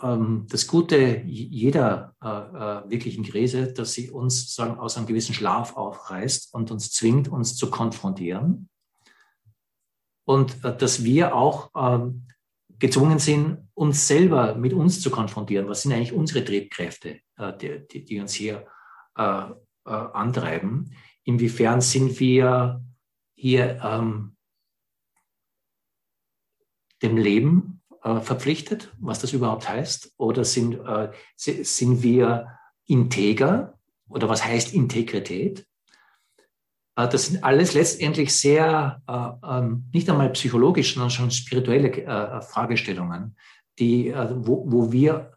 [0.00, 5.34] ähm, das Gute jeder äh, äh, wirklichen Krise, dass sie uns sagen, aus einem gewissen
[5.34, 8.70] Schlaf aufreißt und uns zwingt, uns zu konfrontieren
[10.30, 12.28] und äh, dass wir auch ähm,
[12.78, 15.68] gezwungen sind, uns selber mit uns zu konfrontieren.
[15.68, 18.64] Was sind eigentlich unsere Triebkräfte, äh, die, die, die, uns hier
[19.16, 19.46] äh,
[19.84, 20.94] antreiben?
[21.24, 22.80] Inwiefern sind wir
[23.34, 24.36] hier ähm,
[27.02, 30.14] dem Leben äh, verpflichtet, was das überhaupt heißt?
[30.16, 32.46] Oder sind, äh, sind wir
[32.86, 35.66] integer oder was heißt Integrität.
[37.00, 42.42] Äh, das sind alles letztendlich sehr, äh, ähm, nicht einmal psychologisch, sondern schon spirituelle äh,
[42.42, 43.36] Fragestellungen,
[43.78, 45.32] die, wo, wo wir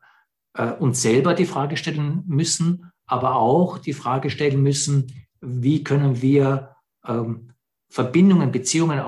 [0.79, 6.75] uns selber die Frage stellen müssen, aber auch die Frage stellen müssen, wie können wir
[7.07, 7.53] ähm,
[7.89, 9.01] Verbindungen, Beziehungen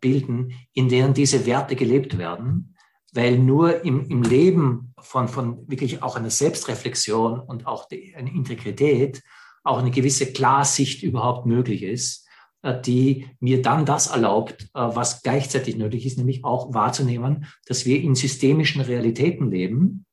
[0.00, 2.76] bilden, in denen diese Werte gelebt werden,
[3.14, 9.22] weil nur im, im Leben von, von wirklich auch einer Selbstreflexion und auch eine Integrität
[9.68, 12.26] auch eine gewisse Klarsicht überhaupt möglich ist,
[12.62, 17.86] äh, die mir dann das erlaubt, äh, was gleichzeitig nötig ist, nämlich auch wahrzunehmen, dass
[17.86, 20.06] wir in systemischen Realitäten leben,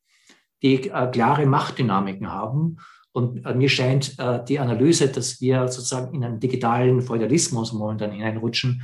[0.62, 2.78] die äh, klare Machtdynamiken haben.
[3.14, 4.18] Und mir scheint
[4.50, 8.84] die Analyse, dass wir sozusagen in einen digitalen Feudalismus momentan hineinrutschen,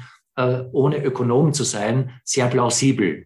[0.72, 3.26] ohne Ökonom zu sein, sehr plausibel.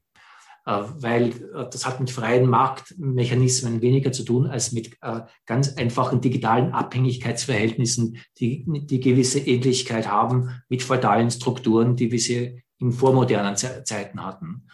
[0.66, 5.76] Äh, weil äh, das hat mit freien Marktmechanismen weniger zu tun als mit äh, ganz
[5.76, 12.92] einfachen digitalen Abhängigkeitsverhältnissen, die, die gewisse Ähnlichkeit haben mit feudalen Strukturen, die wir sie in
[12.92, 14.68] vormodernen Zeiten hatten.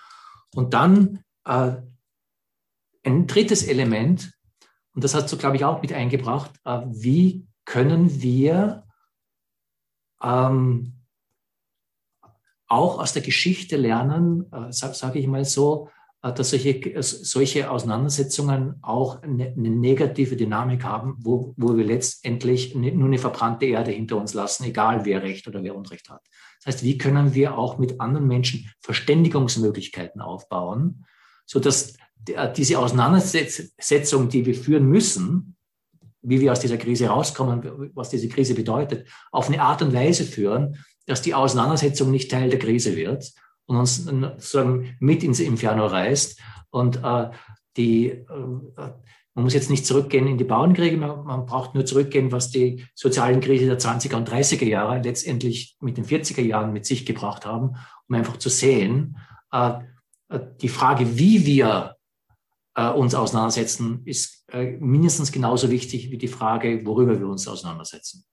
[0.56, 1.94] Und dann ein
[3.04, 4.34] drittes Element,
[4.94, 6.52] und das hast du, glaube ich, auch mit eingebracht,
[6.88, 8.86] wie können wir
[10.22, 11.01] ähm,
[12.72, 15.90] auch aus der Geschichte lernen, äh, sage sag ich mal so,
[16.24, 22.74] äh, dass solche, solche Auseinandersetzungen auch eine, eine negative Dynamik haben, wo, wo wir letztendlich
[22.76, 26.22] nur eine verbrannte Erde hinter uns lassen, egal wer Recht oder wer Unrecht hat.
[26.64, 31.06] Das heißt, wie können wir auch mit anderen Menschen Verständigungsmöglichkeiten aufbauen,
[31.46, 31.96] sodass
[32.28, 35.56] äh, diese Auseinandersetzung, die wir führen müssen,
[36.22, 40.24] wie wir aus dieser Krise rauskommen, was diese Krise bedeutet, auf eine Art und Weise
[40.24, 43.32] führen, dass die Auseinandersetzung nicht Teil der Krise wird
[43.66, 46.40] und uns sozusagen mit ins Inferno reißt.
[46.70, 47.30] Und äh,
[47.78, 48.26] die, äh,
[49.34, 52.86] man muss jetzt nicht zurückgehen in die Bauernkriege, man, man, braucht nur zurückgehen, was die
[52.96, 57.46] sozialen Krise der 20er und 30er Jahre letztendlich mit den 40er Jahren mit sich gebracht
[57.46, 57.76] haben,
[58.08, 59.18] um einfach zu sehen,
[59.52, 59.80] äh,
[60.62, 61.96] die Frage, wie wir
[62.76, 68.26] äh, uns auseinandersetzen, ist äh, mindestens genauso wichtig wie die Frage, worüber wir uns auseinandersetzen.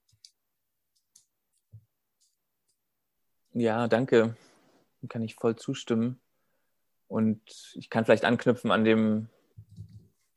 [3.53, 4.37] Ja, danke.
[5.03, 6.21] Dem kann ich voll zustimmen.
[7.09, 7.41] Und
[7.75, 9.29] ich kann vielleicht anknüpfen an dem,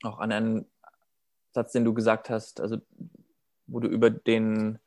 [0.04, 0.66] auch an einen
[1.52, 2.78] Satz, den du gesagt hast, also
[3.68, 4.80] wo du über den,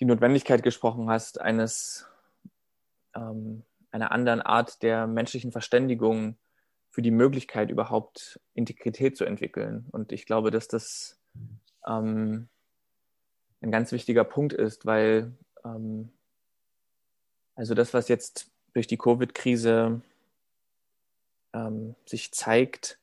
[0.00, 2.06] die Notwendigkeit gesprochen hast, eines,
[3.14, 6.36] ähm, einer anderen Art der menschlichen Verständigung
[6.90, 9.86] für die Möglichkeit, überhaupt Integrität zu entwickeln.
[9.92, 11.18] Und ich glaube, dass das
[11.86, 12.48] ähm,
[13.60, 15.32] ein ganz wichtiger Punkt ist, weil
[15.64, 16.10] ähm,
[17.56, 20.02] also das, was jetzt durch die Covid-Krise
[21.54, 22.98] ähm, sich zeigt,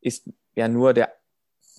[0.00, 1.14] ist ja nur der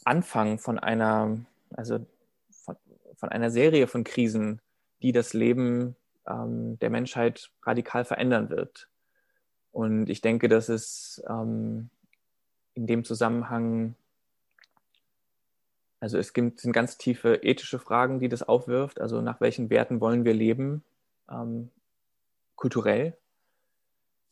[0.06, 1.40] Anfang von einer,
[1.74, 2.06] also
[2.52, 2.78] von,
[3.16, 4.62] von einer Serie von Krisen,
[5.02, 5.96] die das Leben
[6.28, 8.88] ähm, der Menschheit radikal verändern wird.
[9.72, 11.90] Und ich denke, dass es ähm,
[12.76, 13.96] in dem Zusammenhang,
[16.00, 19.02] also es gibt, sind ganz tiefe ethische Fragen, die das aufwirft.
[19.02, 20.84] Also nach welchen Werten wollen wir leben?
[21.30, 21.72] Ähm,
[22.56, 23.18] kulturell.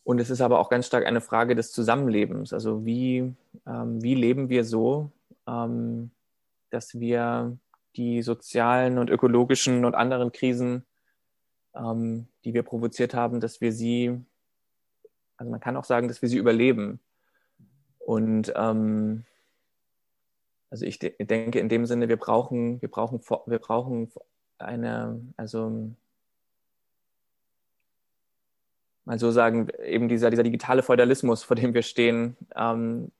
[0.04, 2.52] Und es ist aber auch ganz stark eine Frage des Zusammenlebens.
[2.52, 3.34] Also wie,
[3.66, 5.12] ähm, wie leben wir so,
[5.48, 6.12] ähm,
[6.70, 7.58] dass wir
[7.96, 10.86] die sozialen und ökologischen und anderen Krisen,
[11.76, 14.20] ähm, die wir provoziert haben, dass wir sie,
[15.38, 17.00] also man kann auch sagen, dass wir sie überleben.
[18.00, 19.24] Und ähm,
[20.70, 24.12] also ich de denke in dem Sinne, wir brauchen, wir brauchen, wir brauchen
[24.58, 25.92] eine, also
[29.06, 33.12] mal so sagen, eben dieser, dieser digitale Feudalismus, vor dem wir stehen, ähm,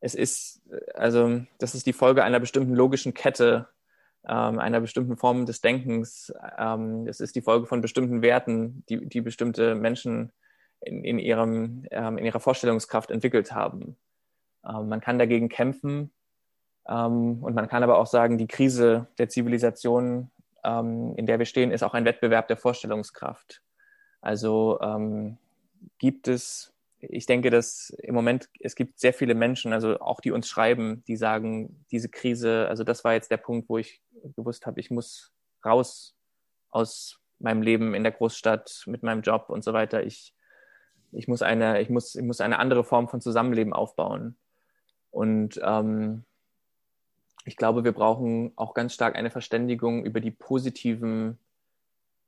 [0.00, 0.62] es ist,
[0.94, 3.68] also das ist die Folge einer bestimmten logischen Kette,
[4.26, 6.32] ähm, einer bestimmten Form des Denkens.
[6.56, 10.32] Ähm, es ist die Folge von bestimmten Werten, die, die bestimmte Menschen
[10.80, 13.96] in, in, ihrem, ähm, in ihrer Vorstellungskraft entwickelt haben.
[14.64, 16.12] Ähm, man kann dagegen kämpfen
[16.88, 20.30] ähm, und man kann aber auch sagen, die Krise der Zivilisation,
[20.64, 23.62] in der wir stehen, ist auch ein Wettbewerb der Vorstellungskraft.
[24.20, 25.38] Also ähm,
[25.98, 30.32] gibt es, ich denke, dass im Moment, es gibt sehr viele Menschen, also auch die
[30.32, 34.02] uns schreiben, die sagen, diese Krise, also das war jetzt der Punkt, wo ich
[34.36, 35.32] gewusst habe, ich muss
[35.64, 36.16] raus
[36.70, 40.02] aus meinem Leben in der Großstadt mit meinem Job und so weiter.
[40.02, 40.34] Ich,
[41.12, 44.36] ich, muss, eine, ich, muss, ich muss eine andere Form von Zusammenleben aufbauen.
[45.10, 46.24] Und ähm,
[47.44, 51.38] ich glaube, wir brauchen auch ganz stark eine Verständigung über die positiven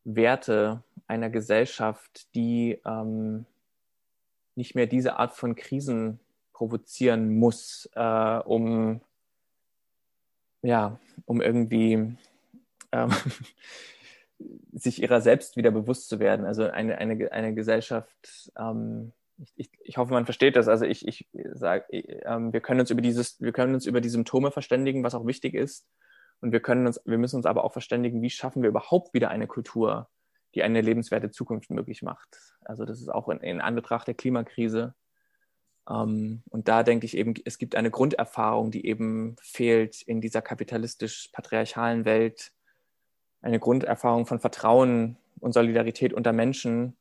[0.04, 3.46] Werte einer Gesellschaft, die ähm,
[4.54, 6.20] nicht mehr diese Art von Krisen
[6.52, 9.00] provozieren muss, äh, um
[10.62, 12.16] ja, um irgendwie
[12.92, 13.10] ähm,
[14.72, 16.44] sich ihrer selbst wieder bewusst zu werden.
[16.46, 19.12] Also eine, eine, eine Gesellschaft, ähm,
[19.56, 20.68] ich, ich, hoffe, man versteht das.
[20.68, 22.60] Also ich, ich sage, ähm, wir
[23.40, 25.86] wir können uns über die Symptome verständigen, was auch wichtig ist.
[26.40, 29.30] Und wir können uns, wir müssen uns aber auch verständigen, wie schaffen wir überhaupt wieder
[29.30, 30.08] eine Kultur,
[30.54, 32.56] die eine lebenswerte Zukunft möglich macht.
[32.64, 34.94] Also das ist auch in, in Anbetracht der Klimakrise.
[35.88, 40.42] Ähm, und da denke ich eben, es gibt eine Grunderfahrung, die eben fehlt in dieser
[40.42, 42.52] kapitalistisch-patriarchalen Welt.
[43.42, 46.96] Eine Grunderfahrung von Vertrauen und Solidarität unter Menschen,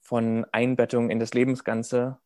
[0.00, 2.18] von Einbettung in das Lebensganze.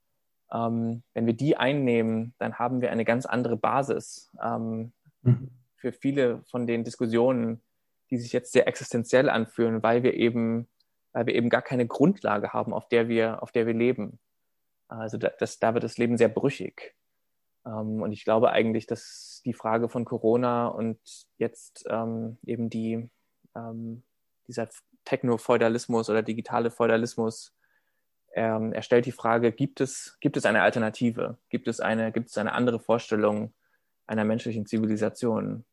[0.52, 5.50] Ähm, wenn wir die einnehmen, dann haben wir eine ganz andere Basis ähm, mhm.
[5.84, 7.62] Für viele von den Diskussionen,
[8.10, 10.66] die sich jetzt sehr existenziell anfühlen, weil wir eben,
[11.12, 14.18] weil wir eben gar keine Grundlage haben, auf der wir, auf der wir leben.
[14.88, 16.94] Also da, das, da wird das Leben sehr brüchig.
[17.66, 20.98] Ähm, und ich glaube eigentlich, dass die Frage von Corona und
[21.36, 23.10] jetzt ähm, eben die,
[23.54, 24.04] ähm,
[24.48, 24.70] dieser
[25.04, 27.54] Techno-Feudalismus oder digitale Feudalismus,
[28.36, 31.38] er stellt die Frage, gibt es, gibt es eine Alternative?
[31.50, 33.54] Gibt es eine, gibt es eine andere Vorstellung
[34.08, 35.64] einer menschlichen Zivilisation?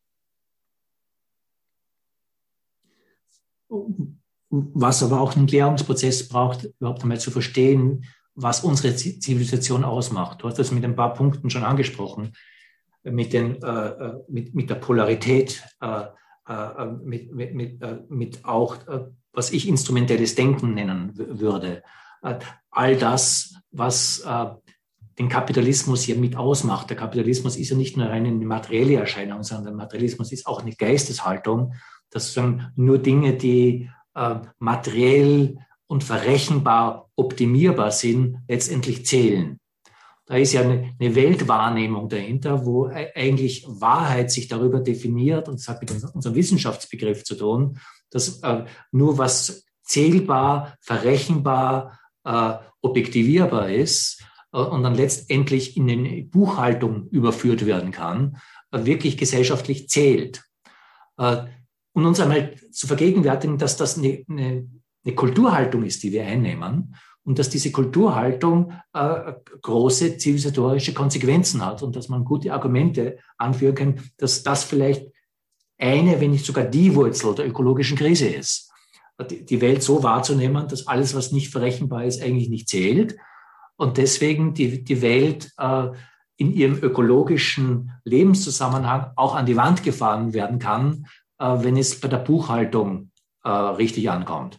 [4.50, 8.04] Was aber auch einen Klärungsprozess braucht, überhaupt einmal zu verstehen,
[8.34, 10.42] was unsere Zivilisation ausmacht.
[10.42, 12.32] Du hast das mit ein paar Punkten schon angesprochen,
[13.02, 16.04] mit, den, äh, äh mit, mit der Polarität, äh,
[16.48, 21.82] äh, mit, mit, mit, äh, mit auch, äh, was ich instrumentelles Denken nennen würde.
[22.70, 24.22] all das, was
[25.18, 26.90] den Kapitalismus hier mit ausmacht.
[26.90, 30.72] Der Kapitalismus ist ja nicht nur eine materielle Erscheinung, sondern der Materialismus ist auch eine
[30.72, 31.74] Geisteshaltung,
[32.12, 32.38] dass
[32.76, 33.90] nur Dinge, die
[34.58, 39.58] materiell und verrechenbar optimierbar sind, letztendlich zählen.
[40.26, 45.58] Da ist ja eine, eine Weltwahrnehmung dahinter, wo e-, eigentlich Wahrheit sich darüber definiert und
[45.58, 47.78] das hat mit unserem Wissenschaftsbegriff zu tun,
[48.10, 56.22] dass äh, nur was zählbar, verrechenbar, äh, objektivierbar ist äh, und dann letztendlich in eine
[56.22, 58.38] Buchhaltung überführt werden kann,
[58.70, 60.44] äh, wirklich gesellschaftlich zählt.
[61.94, 64.66] Und uns einmal zu vergegenwärtigen, dass das eine, eine
[65.04, 71.82] eine Kulturhaltung ist, die wir einnehmen und dass diese Kulturhaltung äh, große zivilisatorische Konsequenzen hat
[71.82, 75.06] und dass man gute Argumente anführen kann, dass das vielleicht
[75.78, 78.70] eine, wenn nicht sogar die Wurzel der ökologischen Krise ist.
[79.28, 83.16] Die Welt so wahrzunehmen, dass alles, was nicht verrechenbar ist, eigentlich nicht zählt
[83.76, 85.88] und deswegen die, die Welt äh,
[86.36, 91.06] in ihrem ökologischen Lebenszusammenhang auch an die Wand gefahren werden kann,
[91.42, 93.10] wenn es bei der Buchhaltung
[93.44, 94.58] äh, richtig ankommt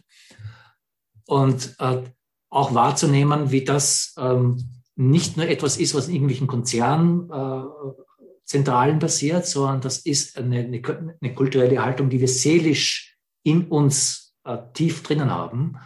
[1.26, 2.02] und äh,
[2.50, 9.46] auch wahrzunehmen, wie das ähm, nicht nur etwas ist, was in irgendwelchen Konzernzentralen äh, passiert,
[9.46, 10.80] sondern das ist eine, eine,
[11.20, 15.78] eine, kulturelle Haltung, die wir seelisch in uns äh, tief drinnen haben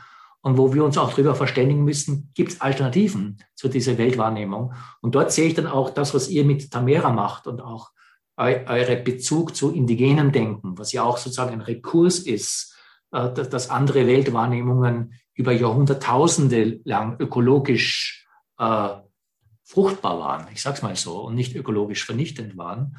[0.43, 4.75] und wo wir uns auch darüber verständigen müssen, gibt es Alternativen zu dieser Weltwahrnehmung.
[5.01, 7.91] Und dort sehe ich dann auch das, was ihr mit Tamera macht und auch
[8.39, 12.77] eure Bezug zu indigenem Denken, was ja auch sozusagen ein Rekurs ist,
[13.11, 18.27] äh, dass andere Weltwahrnehmungen über Jahrhunderttausende lang ökologisch
[18.59, 18.91] äh,
[19.65, 22.97] fruchtbar waren, ich sage es mal so, und nicht ökologisch vernichtend waren.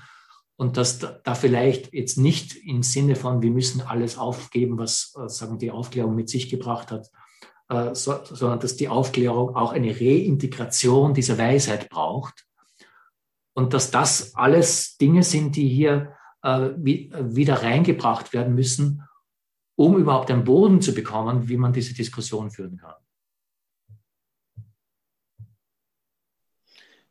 [0.56, 5.30] Und dass da vielleicht jetzt nicht im Sinne von, wir müssen alles aufgeben, was äh,
[5.30, 7.10] sagen die Aufklärung mit sich gebracht hat,
[7.94, 12.48] so, sondern dass die Aufklärung auch eine Reintegration dieser Weisheit braucht.
[13.60, 19.04] Und dass das alles Dinge sind, die hier äh, wie, wieder reingebracht werden müssen,
[19.76, 22.96] um überhaupt einen Boden zu bekommen, wie man diese Diskussion führen kann.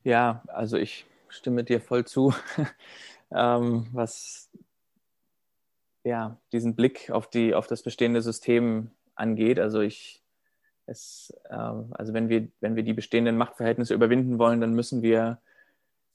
[0.04, 2.32] Ja, also ich stimme dir voll zu,
[3.30, 4.50] ähm, was
[6.02, 9.58] ja, diesen Blick auf, die, auf das bestehende System angeht.
[9.58, 10.22] Also ich,
[10.86, 15.42] es, äh, also wenn wir, wenn wir die bestehenden Machtverhältnisse überwinden wollen, dann müssen wir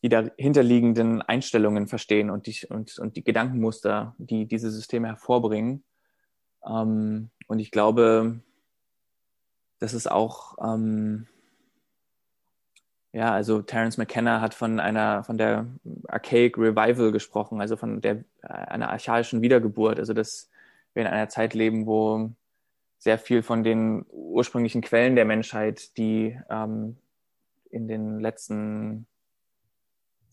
[0.03, 5.83] die dahinterliegenden Einstellungen verstehen und die, und, und die Gedankenmuster, die diese Systeme hervorbringen.
[6.67, 8.41] Ähm, und ich glaube,
[9.79, 11.27] das ist auch, ähm,
[13.13, 15.67] ja, also Terence McKenna hat von einer, von der
[16.09, 20.49] Archaic Revival gesprochen, also von der, einer archaischen Wiedergeburt, also dass
[20.93, 22.31] wir in einer Zeit leben, wo
[22.97, 26.97] sehr viel von den ursprünglichen Quellen der Menschheit, die ähm,
[27.69, 29.07] in den letzten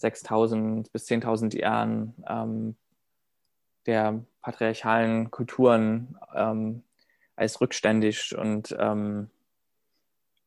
[0.01, 2.77] 6000 bis 10.000 Jahren ähm,
[3.87, 6.83] der patriarchalen Kulturen ähm,
[7.37, 9.31] als rückständig und ähm,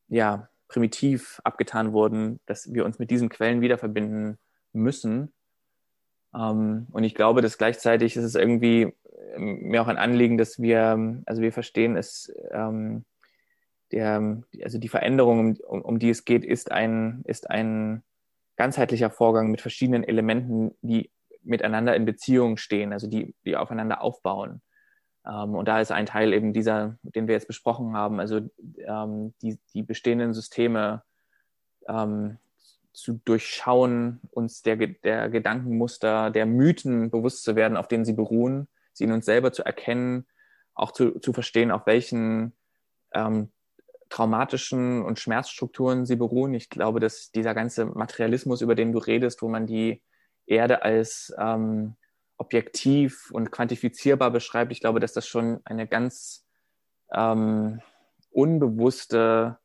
[0.07, 4.37] ja, primitiv abgetan wurden, dass wir uns mit diesen Quellen wieder verbinden
[4.73, 5.31] müssen.
[6.35, 8.93] Ähm, und ich glaube, dass gleichzeitig ist es irgendwie
[9.35, 13.05] ähm, mir auch ein Anliegen, dass wir, also wir verstehen es, ähm,
[13.91, 18.03] der, also die Veränderung, um, um die es geht, ist ein, ist ein
[18.55, 21.11] ganzheitlicher Vorgang mit verschiedenen Elementen, die
[21.43, 24.61] miteinander in Beziehung stehen, also die, die aufeinander aufbauen.
[25.25, 28.41] Ähm, und da ist ein Teil eben dieser, den wir jetzt besprochen haben, also
[28.77, 31.03] ähm, die, die bestehenden Systeme
[31.87, 32.37] ähm,
[32.93, 38.67] zu durchschauen, uns der, der Gedankenmuster, der Mythen bewusst zu werden, auf denen sie beruhen,
[38.93, 40.27] sie in uns selber zu erkennen,
[40.75, 42.53] auch zu, zu verstehen, auf welchen
[43.13, 43.51] ähm,
[44.13, 46.53] traumatischen und Schmerzstrukturen sie beruhen.
[46.53, 50.03] Ich glaube, dass dieser ganze Materialismus, über den du redest, wo man die
[50.45, 51.95] Erde als ähm,
[52.37, 56.45] objektiv und quantifizierbar beschreibt, ich glaube, dass das schon eine ganz
[57.11, 57.81] ähm,
[58.29, 59.57] unbewusste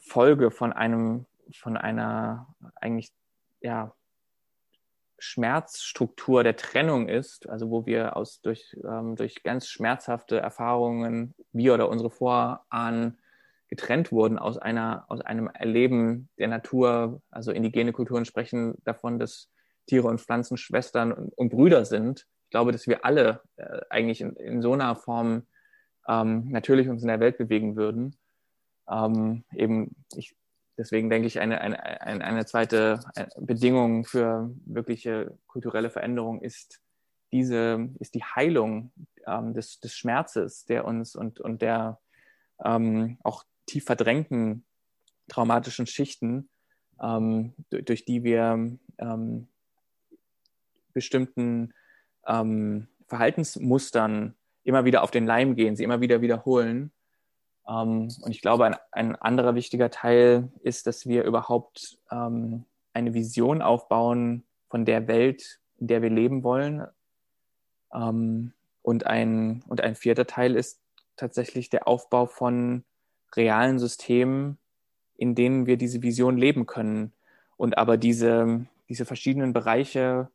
[0.00, 3.14] Folge von einem, von einer eigentlich
[3.62, 3.94] ja
[5.18, 11.72] Schmerzstruktur der Trennung ist, also wo wir aus durch, ähm, durch ganz schmerzhafte Erfahrungen, wir
[11.72, 13.16] oder unsere Vorahnen
[13.68, 19.50] getrennt wurden aus einer, aus einem Erleben der Natur, also indigene Kulturen sprechen davon, dass
[19.86, 22.26] Tiere und Pflanzen Schwestern und, und Brüder sind.
[22.44, 25.46] Ich glaube, dass wir alle äh, eigentlich in, in, so einer Form
[26.08, 28.16] ähm, natürlich uns in der Welt bewegen würden.
[28.88, 30.36] Ähm, eben, ich,
[30.78, 36.80] deswegen denke ich, eine, eine, eine zweite äh, Bedingung für wirkliche kulturelle Veränderung ist
[37.32, 38.92] diese, ist die Heilung
[39.26, 41.98] ähm, des, des Schmerzes, der uns und, und der
[42.64, 44.64] ähm, auch tief verdrängten
[45.28, 46.48] traumatischen Schichten,
[47.02, 49.48] ähm, durch, durch, die wir ähm,
[50.92, 51.74] bestimmten
[52.26, 56.92] ähm, Verhaltensmustern immer wieder auf den Leim gehen, sie immer wieder wiederholen.
[57.68, 63.14] Ähm, und ich glaube, ein, ein, anderer wichtiger Teil ist, dass wir überhaupt ähm, eine
[63.14, 66.86] Vision aufbauen von der Welt, in der wir leben wollen.
[67.90, 70.80] Und, ein, und ein vierter Teil ist
[71.14, 72.84] tatsächlich der Aufbau von
[73.36, 74.58] realen Systemen,
[75.16, 77.12] in denen wir diese Vision leben können.
[77.56, 80.28] Und aber diese, diese verschiedenen Bereiche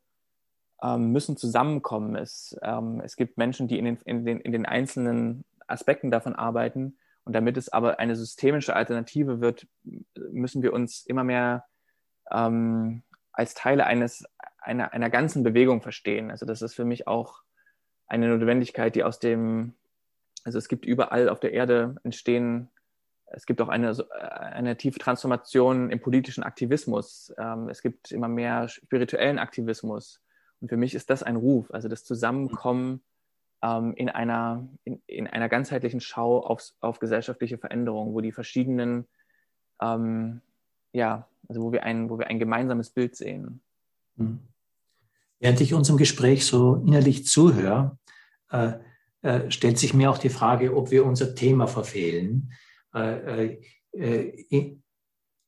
[0.81, 2.15] ähm, müssen zusammenkommen.
[2.15, 6.35] Es, ähm, es gibt Menschen, die in den, in, den, in den einzelnen Aspekten davon
[6.35, 6.97] arbeiten.
[7.25, 9.67] Und damit es aber eine systemische Alternative wird,
[10.15, 11.65] müssen wir uns immer mehr
[12.31, 14.25] ähm, als Teile eines,
[14.57, 16.31] einer, einer ganzen Bewegung verstehen.
[16.31, 17.43] Also das ist für mich auch
[18.07, 19.75] eine Notwendigkeit, die aus dem,
[20.43, 22.69] also es gibt überall auf der Erde entstehen,
[23.31, 27.33] es gibt auch eine, eine tiefe Transformation im politischen Aktivismus.
[27.37, 30.21] Ähm, es gibt immer mehr spirituellen Aktivismus.
[30.61, 33.01] Und für mich ist das ein Ruf, also das Zusammenkommen
[33.61, 39.07] ähm, in, einer, in, in, einer ganzheitlichen Schau auf, auf gesellschaftliche Veränderungen, wo die verschiedenen,
[39.81, 40.41] ähm,
[40.91, 43.61] ja, also wo wir, ein, wo wir ein gemeinsames Bild sehen.
[44.15, 44.39] Mhm.
[45.39, 47.97] Während ich unserem Gespräch so innerlich zuhöre,
[48.51, 48.73] äh,
[49.21, 52.51] äh, stellt sich mir auch die Frage, ob wir unser Thema verfehlen.
[52.93, 53.57] Äh,
[53.91, 54.83] äh in,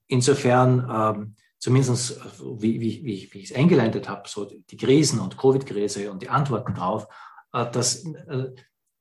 [0.08, 2.20] insofern ähm, zumindest
[2.60, 6.74] wie, wie, wie, ich es eingeleitet habe, so die Krisen und Covid-Krise und die Antworten
[6.74, 7.08] darauf,
[7.54, 8.50] äh, dass äh,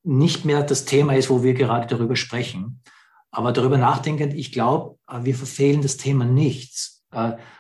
[0.03, 2.83] nicht mehr das Thema ist, wo wir gerade darüber sprechen.
[3.33, 6.99] Aber darüber nachdenkend, ich glaube, äh, wir verfehlen das Thema nichts,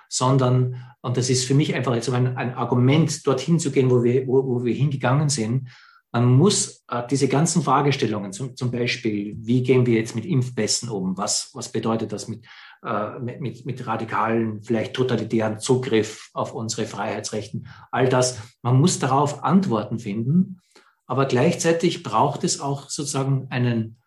[0.08, 4.04] sondern, und das ist für mich einfach jetzt ein, ein Argument, dorthin zu gehen, wo
[4.04, 5.68] wir, wo, wo wir hingegangen sind.
[6.12, 11.16] Man muss diese ganzen Fragestellungen, zum, Beispiel, wie gehen wir jetzt mit Impfpässen um?
[11.16, 12.44] Was, was bedeutet das mit
[12.82, 17.68] äh, mit, mit, mit radikalen, vielleicht totalitären Zugriff auf unsere Freiheitsrechten.
[17.90, 20.62] All das, man muss darauf Antworten finden,
[21.04, 24.00] aber gleichzeitig braucht es auch sozusagen einen,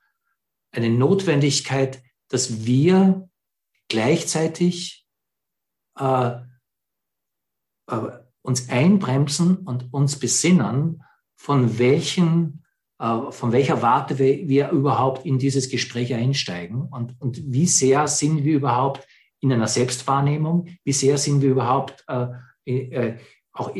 [0.72, 3.30] eine Notwendigkeit, dass wir
[3.89, 5.06] gleichzeitig
[5.99, 6.32] äh,
[7.91, 8.10] äh,
[8.41, 11.04] uns einbremsen und uns besinnen,
[11.44, 12.64] von welchen
[13.00, 18.08] äh, von welcher Warte wir, wir überhaupt in dieses Gespräch einsteigen und, und wie sehr
[18.08, 19.06] sind wir überhaupt
[19.41, 22.28] in einer Selbstwahrnehmung, wie sehr sind wir überhaupt äh,
[22.66, 23.18] äh,
[23.52, 23.76] auch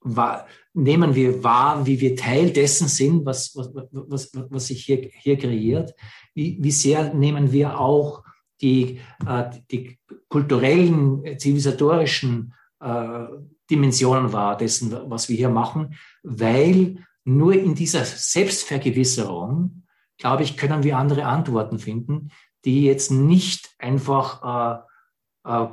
[0.00, 5.10] wahr, nehmen wir wahr, wie wir Teil dessen sind, was, was, was, was sich hier,
[5.20, 5.92] hier kreiert,
[6.34, 8.22] wie, wie sehr nehmen wir auch
[8.60, 13.26] die, äh, die kulturellen, zivilisatorischen äh,
[13.70, 19.84] Dimensionen wahr dessen, was wir hier machen, weil nur in dieser Selbstvergewisserung,
[20.16, 22.30] glaube ich, können wir andere Antworten finden,
[22.64, 24.84] die jetzt nicht einfach
[25.44, 25.68] äh, äh,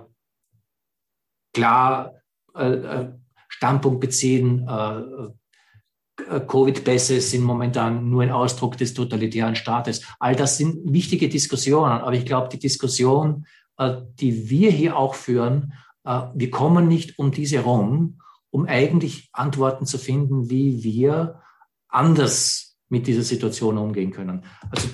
[1.53, 2.13] klar
[2.55, 3.13] äh, äh
[3.47, 10.01] Standpunkt beziehen, äh, äh, Covid-Pässe sind momentan nur ein Ausdruck des totalitären Staates.
[10.19, 13.45] All das sind wichtige Diskussionen, aber ich glaube, die Diskussion,
[13.77, 15.73] die wir hier auch führen,
[16.06, 18.20] wir kommen nicht um diese rum
[18.56, 21.41] um eigentlich Antworten zu finden, wie wir
[21.89, 24.45] anders mit dieser Situation umgehen können.
[24.70, 24.88] Also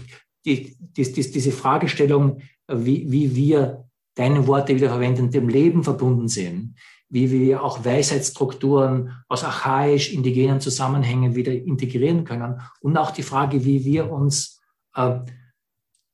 [0.43, 3.85] die, die, die, diese Fragestellung, wie, wie wir
[4.15, 6.75] deine Worte wieder verwenden, dem Leben verbunden sind,
[7.07, 13.85] wie wir auch Weisheitsstrukturen aus archaisch-indigenen Zusammenhängen wieder integrieren können und auch die Frage, wie
[13.85, 14.59] wir uns
[14.95, 15.19] äh,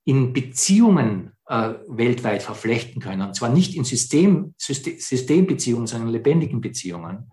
[0.04, 3.22] in Beziehungen äh, weltweit verflechten können.
[3.22, 7.32] Und zwar nicht in System, System, Systembeziehungen, sondern in lebendigen Beziehungen.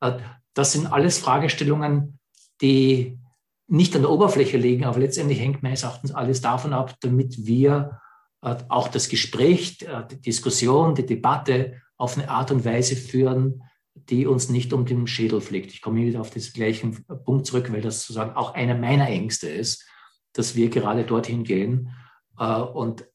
[0.00, 0.18] Äh,
[0.52, 2.18] das sind alles Fragestellungen,
[2.60, 3.18] die
[3.66, 7.98] nicht an der Oberfläche liegen, aber letztendlich hängt meines Erachtens alles davon ab, damit wir
[8.42, 13.62] äh, auch das Gespräch, die Diskussion, die Debatte auf eine Art und Weise führen,
[13.94, 15.72] die uns nicht um den Schädel fliegt.
[15.72, 19.48] Ich komme wieder auf diesen gleichen Punkt zurück, weil das sozusagen auch einer meiner Ängste
[19.48, 19.88] ist,
[20.34, 21.88] dass wir gerade dorthin gehen.
[22.36, 23.06] Und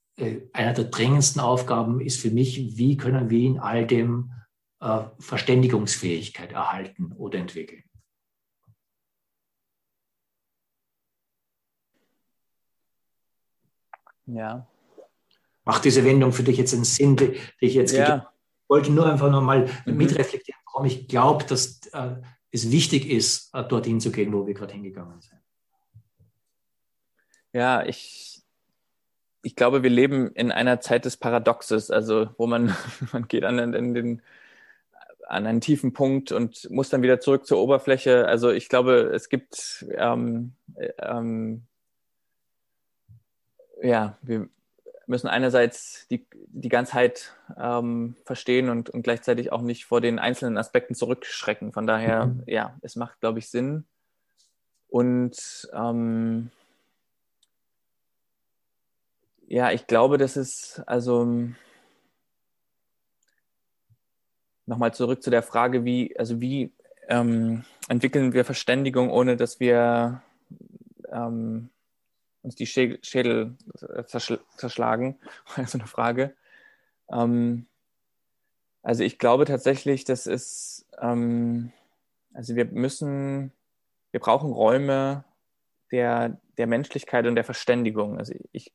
[0.54, 4.32] einer der dringendsten Aufgaben ist für mich, wie können wir in all dem
[4.80, 7.84] äh, Verständigungsfähigkeit erhalten oder entwickeln.
[14.26, 14.68] Ja.
[15.66, 18.32] Macht diese Wendung für dich jetzt einen Sinn, die ich jetzt ja
[18.72, 19.98] wollte nur einfach nochmal mhm.
[19.98, 22.16] mitreflektieren, warum ich glaube, dass äh,
[22.52, 25.42] es wichtig ist, äh, dorthin zu gehen, wo wir gerade hingegangen sind.
[27.52, 28.31] Ja, ich,
[29.42, 32.76] ich glaube, wir leben in einer Zeit des Paradoxes, also wo man,
[33.14, 34.22] man geht an, an, den,
[35.28, 38.28] an einen tiefen Punkt und muss dann wieder zurück zur Oberfläche.
[38.28, 40.54] Also ich glaube, es gibt ähm,
[41.00, 41.64] ähm,
[43.82, 44.48] ja, wir,
[45.12, 50.58] müssen einerseits die, die Ganzheit ähm, verstehen und, und gleichzeitig auch nicht vor den einzelnen
[50.58, 51.74] Aspekten zurückschrecken.
[51.74, 52.44] Von daher, mhm.
[52.48, 53.86] ja, es macht, glaube ich, Sinn.
[54.88, 56.50] Und ähm,
[59.52, 61.28] ja, ich glaube, dass es, also
[64.66, 66.72] nochmal zurück zu der Frage, wie, also wie
[67.10, 70.24] ähm, entwickeln wir Verständigung, ohne dass wir
[71.12, 71.70] ähm,
[72.44, 75.20] uns die Schädel äh, zerschlagen?
[75.58, 76.34] Also eine Frage.
[77.12, 77.66] Ähm,
[78.84, 81.74] also ich glaube tatsächlich, dass es, ähm,
[82.34, 83.52] also wir müssen,
[84.12, 85.26] wir brauchen Räume
[85.92, 88.18] der, der Menschlichkeit und der Verständigung.
[88.18, 88.72] Also ich,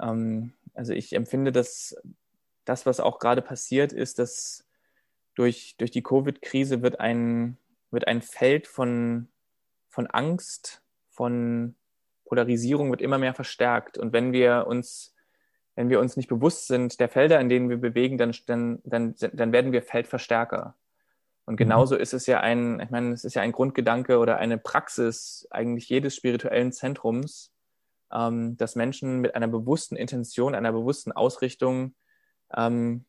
[0.00, 1.96] ähm, also ich empfinde, dass
[2.64, 4.66] das, was auch gerade passiert, ist, dass
[5.34, 7.58] durch, durch die Covid-Krise wird ein,
[7.90, 9.28] wird ein Feld von,
[9.88, 11.74] von Angst, von
[12.24, 13.98] Polarisierung wird immer mehr verstärkt.
[13.98, 15.14] Und wenn wir uns,
[15.74, 19.14] wenn wir uns nicht bewusst sind der Felder, in denen wir bewegen, dann, dann, dann,
[19.32, 20.74] dann werden wir Feldverstärker.
[21.44, 21.58] Und mhm.
[21.58, 25.46] genauso ist es ja ein, ich meine, es ist ja ein Grundgedanke oder eine Praxis
[25.50, 27.51] eigentlich jedes spirituellen Zentrums,
[28.12, 31.94] ähm, dass Menschen mit einer bewussten Intention, einer bewussten Ausrichtung
[32.54, 33.04] ähm,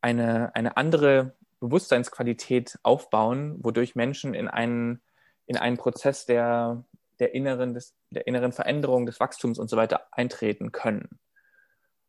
[0.00, 5.00] eine, eine andere Bewusstseinsqualität aufbauen, wodurch Menschen in einen,
[5.46, 6.84] in einen Prozess der,
[7.18, 11.18] der inneren, des, der inneren Veränderung, des Wachstums und so weiter eintreten können.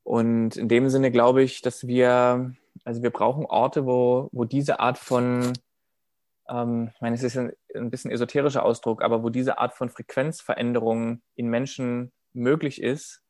[0.03, 2.53] Und in dem Sinne glaube ich, dass wir,
[2.83, 5.53] also wir brauchen Orte, wo, wo diese Art von,
[6.49, 9.89] ähm, ich meine, es ist ein, ein bisschen esoterischer Ausdruck, aber wo diese Art von
[9.89, 13.23] Frequenzveränderung in Menschen möglich ist,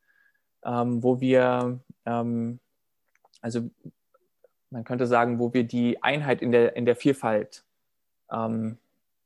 [0.65, 2.59] ähm, wo wir, ähm,
[3.41, 3.69] also
[4.69, 7.63] man könnte sagen, wo wir die Einheit in der, in der Vielfalt
[8.31, 8.77] ähm,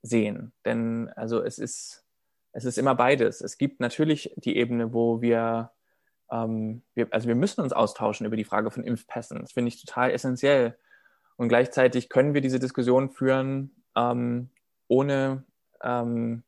[0.01, 0.51] sehen.
[0.65, 2.05] Denn also es ist,
[2.51, 3.41] es ist immer beides.
[3.41, 5.71] Es gibt natürlich die Ebene, wo wir,
[6.31, 9.39] ähm, wir, also wir müssen uns austauschen über die Frage von Impfpässen.
[9.39, 10.77] Das finde ich total essentiell.
[11.39, 14.49] Und gleichzeitig können wir diese Diskussion führen, ähm,
[14.89, 15.45] ohne
[15.81, 16.43] ähm,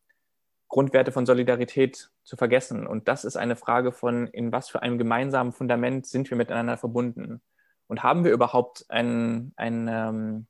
[0.67, 2.85] Grundwerte von Solidarität zu vergessen.
[2.85, 6.75] Und das ist eine Frage von, in was für einem gemeinsamen Fundament sind wir miteinander
[6.75, 7.39] verbunden?
[7.87, 10.47] Und haben wir überhaupt ein, ein ähm,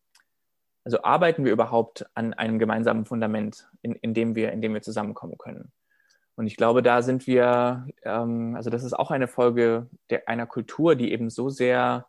[0.85, 4.81] also arbeiten wir überhaupt an einem gemeinsamen Fundament, in, in, dem, wir, in dem wir
[4.81, 5.71] zusammenkommen können?
[6.33, 10.47] Und ich glaube, da sind wir, ähm, also das ist auch eine Folge der, einer
[10.47, 12.07] Kultur, die eben so sehr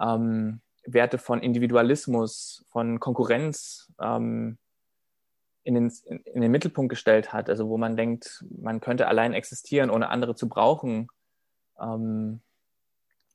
[0.00, 0.62] ähm,
[0.92, 4.58] Werte von Individualismus, von Konkurrenz ähm,
[5.64, 7.50] in, den, in, den Mittelpunkt gestellt hat.
[7.50, 11.08] Also wo man denkt, man könnte allein existieren, ohne andere zu brauchen.
[11.80, 12.40] Ähm,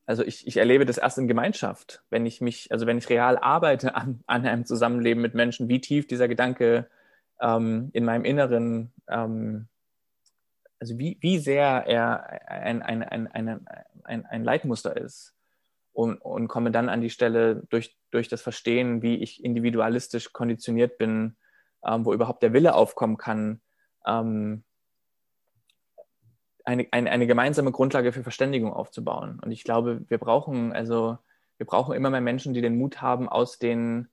[0.05, 3.37] also ich, ich erlebe das erst in Gemeinschaft, wenn ich mich, also wenn ich real
[3.37, 6.89] arbeite an, an einem Zusammenleben mit Menschen, wie tief dieser Gedanke
[7.39, 9.67] ähm, in meinem Inneren, ähm,
[10.79, 13.67] also wie, wie sehr er ein, ein, ein, ein,
[14.03, 15.32] ein, ein Leitmuster ist.
[15.93, 20.97] Und, und komme dann an die Stelle durch, durch das Verstehen, wie ich individualistisch konditioniert
[20.97, 21.37] bin,
[21.85, 23.61] ähm, wo überhaupt der Wille aufkommen kann,
[24.05, 24.63] ähm,
[26.65, 29.39] eine, eine, eine gemeinsame Grundlage für Verständigung aufzubauen.
[29.43, 31.17] Und ich glaube, wir brauchen, also
[31.57, 34.07] wir brauchen immer mehr Menschen, die den Mut haben, aus den,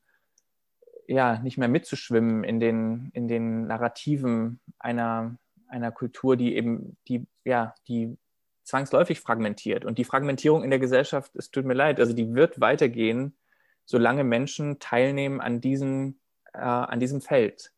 [1.07, 5.37] ja, nicht mehr mitzuschwimmen in den, in den Narrativen einer,
[5.69, 8.19] einer Kultur, die eben, die, ja, die
[8.71, 9.85] zwangsläufig fragmentiert.
[9.85, 13.37] Und die Fragmentierung in der Gesellschaft, es tut mir leid, also die wird weitergehen,
[13.85, 16.21] solange Menschen teilnehmen an diesem,
[16.55, 17.73] äh, an diesem Feld.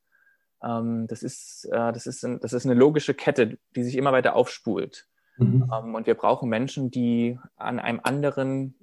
[0.63, 4.13] Ähm, das, ist, äh, das, ist ein, das ist eine logische Kette, die sich immer
[4.13, 5.09] weiter aufspult.
[5.39, 5.71] Mhm.
[5.73, 8.75] Ähm, und wir brauchen Menschen, die an einem anderen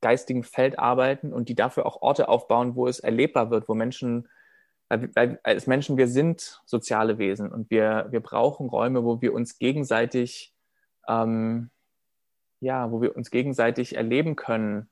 [0.00, 4.28] geistigen Feld arbeiten und die dafür auch Orte aufbauen, wo es erlebbar wird, wo Menschen,
[4.88, 9.34] weil, weil als Menschen, wir sind soziale Wesen und wir, wir brauchen Räume, wo wir
[9.34, 10.54] uns gegenseitig,
[11.08, 11.70] ähm,
[12.60, 14.88] ja, wo wir uns gegenseitig erleben können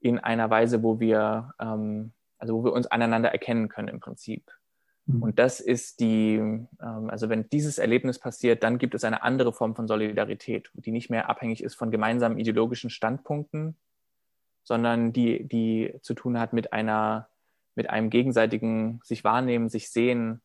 [0.00, 4.50] in einer Weise, wo wir, ähm, also wo wir uns aneinander erkennen können im Prinzip.
[5.06, 5.22] Mhm.
[5.22, 9.52] Und das ist die, ähm, also wenn dieses Erlebnis passiert, dann gibt es eine andere
[9.52, 13.76] Form von Solidarität, die nicht mehr abhängig ist von gemeinsamen ideologischen Standpunkten,
[14.62, 17.28] sondern die, die zu tun hat mit einer,
[17.74, 20.42] mit einem gegenseitigen sich wahrnehmen, sich sehen.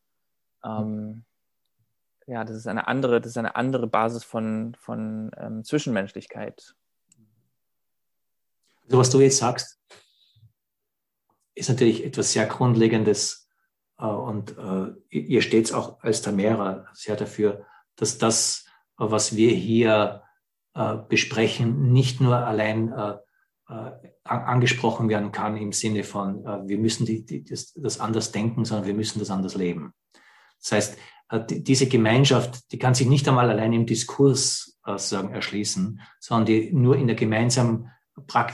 [0.64, 1.26] Ähm,
[2.28, 6.76] ja, das ist eine andere, das ist eine andere Basis von, von ähm, Zwischenmenschlichkeit.
[8.86, 9.80] Also was du jetzt sagst,
[11.56, 13.50] ist natürlich etwas sehr Grundlegendes
[13.98, 17.66] äh, und äh, ihr steht auch als Tamera sehr dafür,
[17.96, 18.66] dass das,
[18.98, 20.24] was wir hier
[20.74, 23.16] äh, besprechen, nicht nur allein äh,
[23.70, 23.92] äh,
[24.24, 28.66] angesprochen werden kann im Sinne von, äh, wir müssen die, die, das, das, anders denken,
[28.66, 29.94] sondern wir müssen das anders leben.
[30.60, 30.98] Das heißt, äh,
[31.32, 36.72] diese Gemeinschaft, die kann sich nicht einmal allein im Diskurs äh, sagen, erschließen, sondern die
[36.74, 37.90] nur in der gemeinsamen,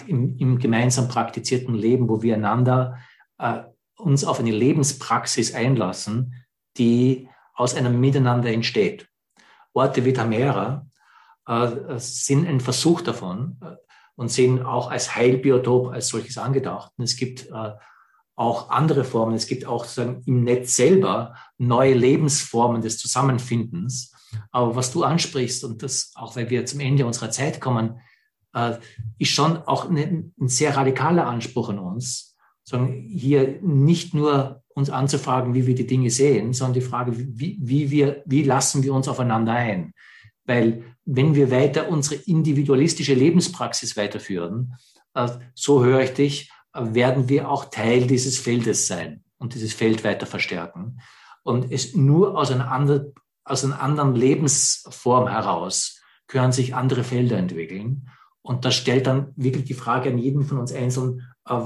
[0.08, 3.00] im, im gemeinsam praktizierten Leben, wo wir einander
[3.38, 3.64] äh,
[3.98, 6.46] uns auf eine Lebenspraxis einlassen,
[6.78, 9.10] die aus einem Miteinander entsteht.
[9.74, 10.88] Orte wie Tamera
[11.46, 11.68] äh,
[11.98, 13.60] sind ein Versuch davon,
[14.20, 16.92] und sehen auch als Heilbiotop als solches angedacht.
[16.98, 17.72] Und es gibt äh,
[18.40, 19.36] auch andere Formen.
[19.36, 24.14] Es gibt auch sozusagen im Netz selber neue Lebensformen des Zusammenfindens.
[24.52, 28.00] Aber was du ansprichst, und das auch weil wir zum Ende unserer Zeit kommen,
[28.54, 28.78] äh,
[29.18, 35.54] ist schon auch ein sehr radikaler Anspruch an uns, sondern hier nicht nur uns anzufragen,
[35.54, 39.10] wie wir die Dinge sehen, sondern die Frage, wie, wie, wir, wie lassen wir uns
[39.10, 39.94] aufeinander ein?
[40.46, 44.76] Weil wenn wir weiter unsere individualistische Lebenspraxis weiterführen,
[45.14, 50.04] äh, so höre ich dich, werden wir auch Teil dieses Feldes sein und dieses Feld
[50.04, 51.00] weiter verstärken.
[51.44, 53.14] Und es nur aus einer anderen,
[53.44, 58.10] aus einer anderen Lebensform heraus können sich andere Felder entwickeln.
[58.42, 61.60] Und das stellt dann wirklich die Frage an jeden von uns einzeln, äh,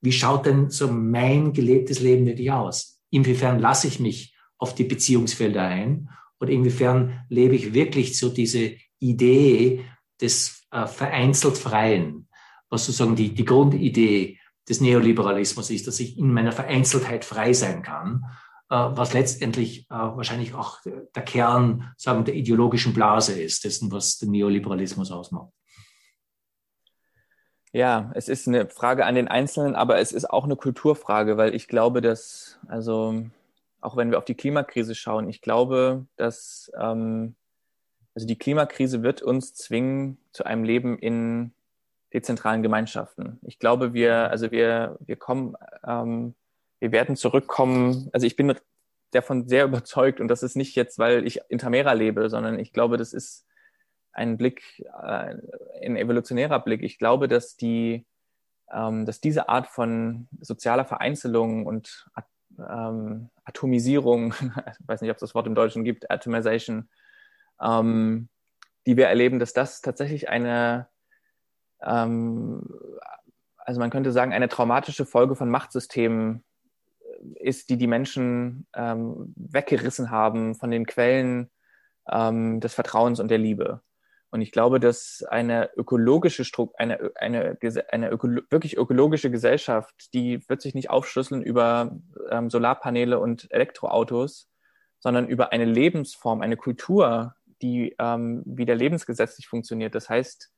[0.00, 3.02] wie schaut denn so mein gelebtes Leben wirklich aus?
[3.10, 6.08] Inwiefern lasse ich mich auf die Beziehungsfelder ein?
[6.38, 9.84] Und inwiefern lebe ich wirklich so diese Idee
[10.20, 12.28] des äh, vereinzelt Freien,
[12.70, 17.82] was sozusagen die, die Grundidee des Neoliberalismus ist, dass ich in meiner Vereinzeltheit frei sein
[17.82, 18.24] kann,
[18.70, 24.18] äh, was letztendlich äh, wahrscheinlich auch der Kern sagen, der ideologischen Blase ist, dessen, was
[24.18, 25.52] den Neoliberalismus ausmacht.
[27.72, 31.54] Ja, es ist eine Frage an den Einzelnen, aber es ist auch eine Kulturfrage, weil
[31.54, 33.24] ich glaube, dass, also
[33.80, 37.36] auch wenn wir auf die Klimakrise schauen, ich glaube, dass ähm,
[38.14, 41.52] also die Klimakrise wird uns zwingen zu einem Leben in
[42.12, 43.38] dezentralen Gemeinschaften.
[43.42, 45.54] Ich glaube, wir, also wir, wir kommen,
[45.86, 46.34] ähm,
[46.78, 48.08] wir werden zurückkommen.
[48.12, 48.54] Also ich bin
[49.12, 52.72] davon sehr überzeugt und das ist nicht jetzt, weil ich in Tamera lebe, sondern ich
[52.72, 53.46] glaube, das ist
[54.12, 55.36] ein Blick, äh,
[55.82, 56.82] ein evolutionärer Blick.
[56.82, 58.06] Ich glaube, dass die,
[58.72, 62.06] ähm, dass diese Art von sozialer Vereinzelung und
[62.58, 64.34] ähm, Atomisierung,
[64.80, 66.88] ich weiß nicht, ob es das Wort im Deutschen gibt, Atomization,
[67.60, 68.28] ähm,
[68.86, 70.88] die wir erleben, dass das tatsächlich eine,
[71.82, 72.62] ähm,
[73.56, 76.44] also man könnte sagen, eine traumatische Folge von Machtsystemen
[77.34, 81.50] ist, die die Menschen ähm, weggerissen haben von den Quellen
[82.10, 83.82] ähm, des Vertrauens und der Liebe.
[84.30, 87.58] Und ich glaube, dass eine ökologische Struktur, eine, eine,
[87.90, 91.98] eine ökolo wirklich ökologische Gesellschaft, die wird sich nicht aufschlüsseln über
[92.30, 94.48] ähm, Solarpaneele und Elektroautos,
[95.00, 99.94] sondern über eine Lebensform, eine Kultur, die ähm, wieder lebensgesetzlich funktioniert.
[99.96, 100.52] Das heißt,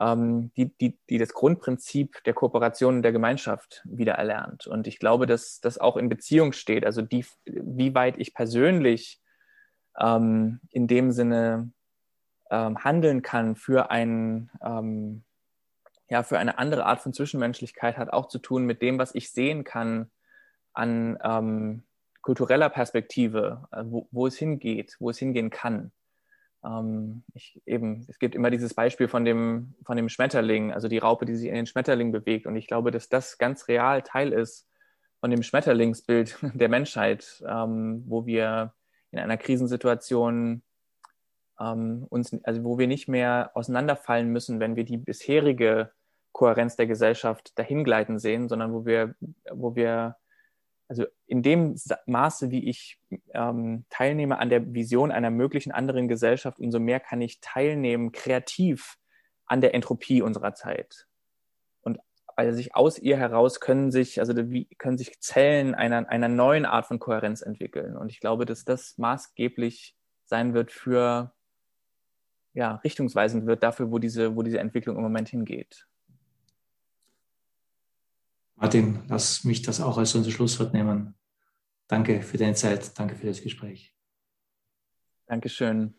[0.00, 4.68] die, die, die das Grundprinzip der Kooperation in der Gemeinschaft wieder erlernt.
[4.68, 6.86] Und ich glaube, dass das auch in Beziehung steht.
[6.86, 9.20] Also die, wie weit ich persönlich
[9.98, 11.72] ähm, in dem Sinne
[12.50, 15.24] ähm, handeln kann für ein ähm,
[16.08, 19.30] ja, für eine andere Art von Zwischenmenschlichkeit hat auch zu tun mit dem, was ich
[19.30, 20.10] sehen kann
[20.72, 21.82] an ähm,
[22.22, 25.92] kultureller Perspektive, äh, wo, wo, es hingeht, wo es hingehen kann.
[26.64, 30.98] Ähm, ich, eben, es gibt immer dieses Beispiel von dem, von dem Schmetterling, also die
[30.98, 32.46] Raupe, die sich in den Schmetterling bewegt.
[32.46, 34.66] Und ich glaube, dass das ganz real Teil ist
[35.20, 38.72] von dem Schmetterlingsbild der Menschheit, ähm, wo wir
[39.10, 40.62] in einer Krisensituation
[41.60, 45.90] ähm, uns, also wo wir nicht mehr auseinanderfallen müssen, wenn wir die bisherige
[46.32, 49.14] Kohärenz der Gesellschaft dahingleiten sehen, sondern wo wir,
[49.50, 50.16] wo wir,
[50.88, 51.76] also in dem
[52.06, 52.98] Maße, wie ich
[53.34, 58.98] ähm, teilnehme an der Vision einer möglichen anderen Gesellschaft, umso mehr kann ich teilnehmen, kreativ
[59.44, 61.06] an der Entropie unserer Zeit.
[61.82, 61.98] Und
[62.36, 66.64] weil sich aus ihr heraus können sich, also wie, können sich Zellen einer, einer neuen
[66.64, 67.96] Art von Kohärenz entwickeln.
[67.96, 71.34] Und ich glaube, dass das maßgeblich sein wird für,
[72.54, 75.86] ja, richtungsweisend wird dafür, wo diese, wo diese Entwicklung im Moment hingeht.
[78.60, 81.14] Martin, lass mich das auch als unser Schlusswort nehmen.
[81.86, 83.94] Danke für deine Zeit, danke für das Gespräch.
[85.26, 85.94] Dankeschön.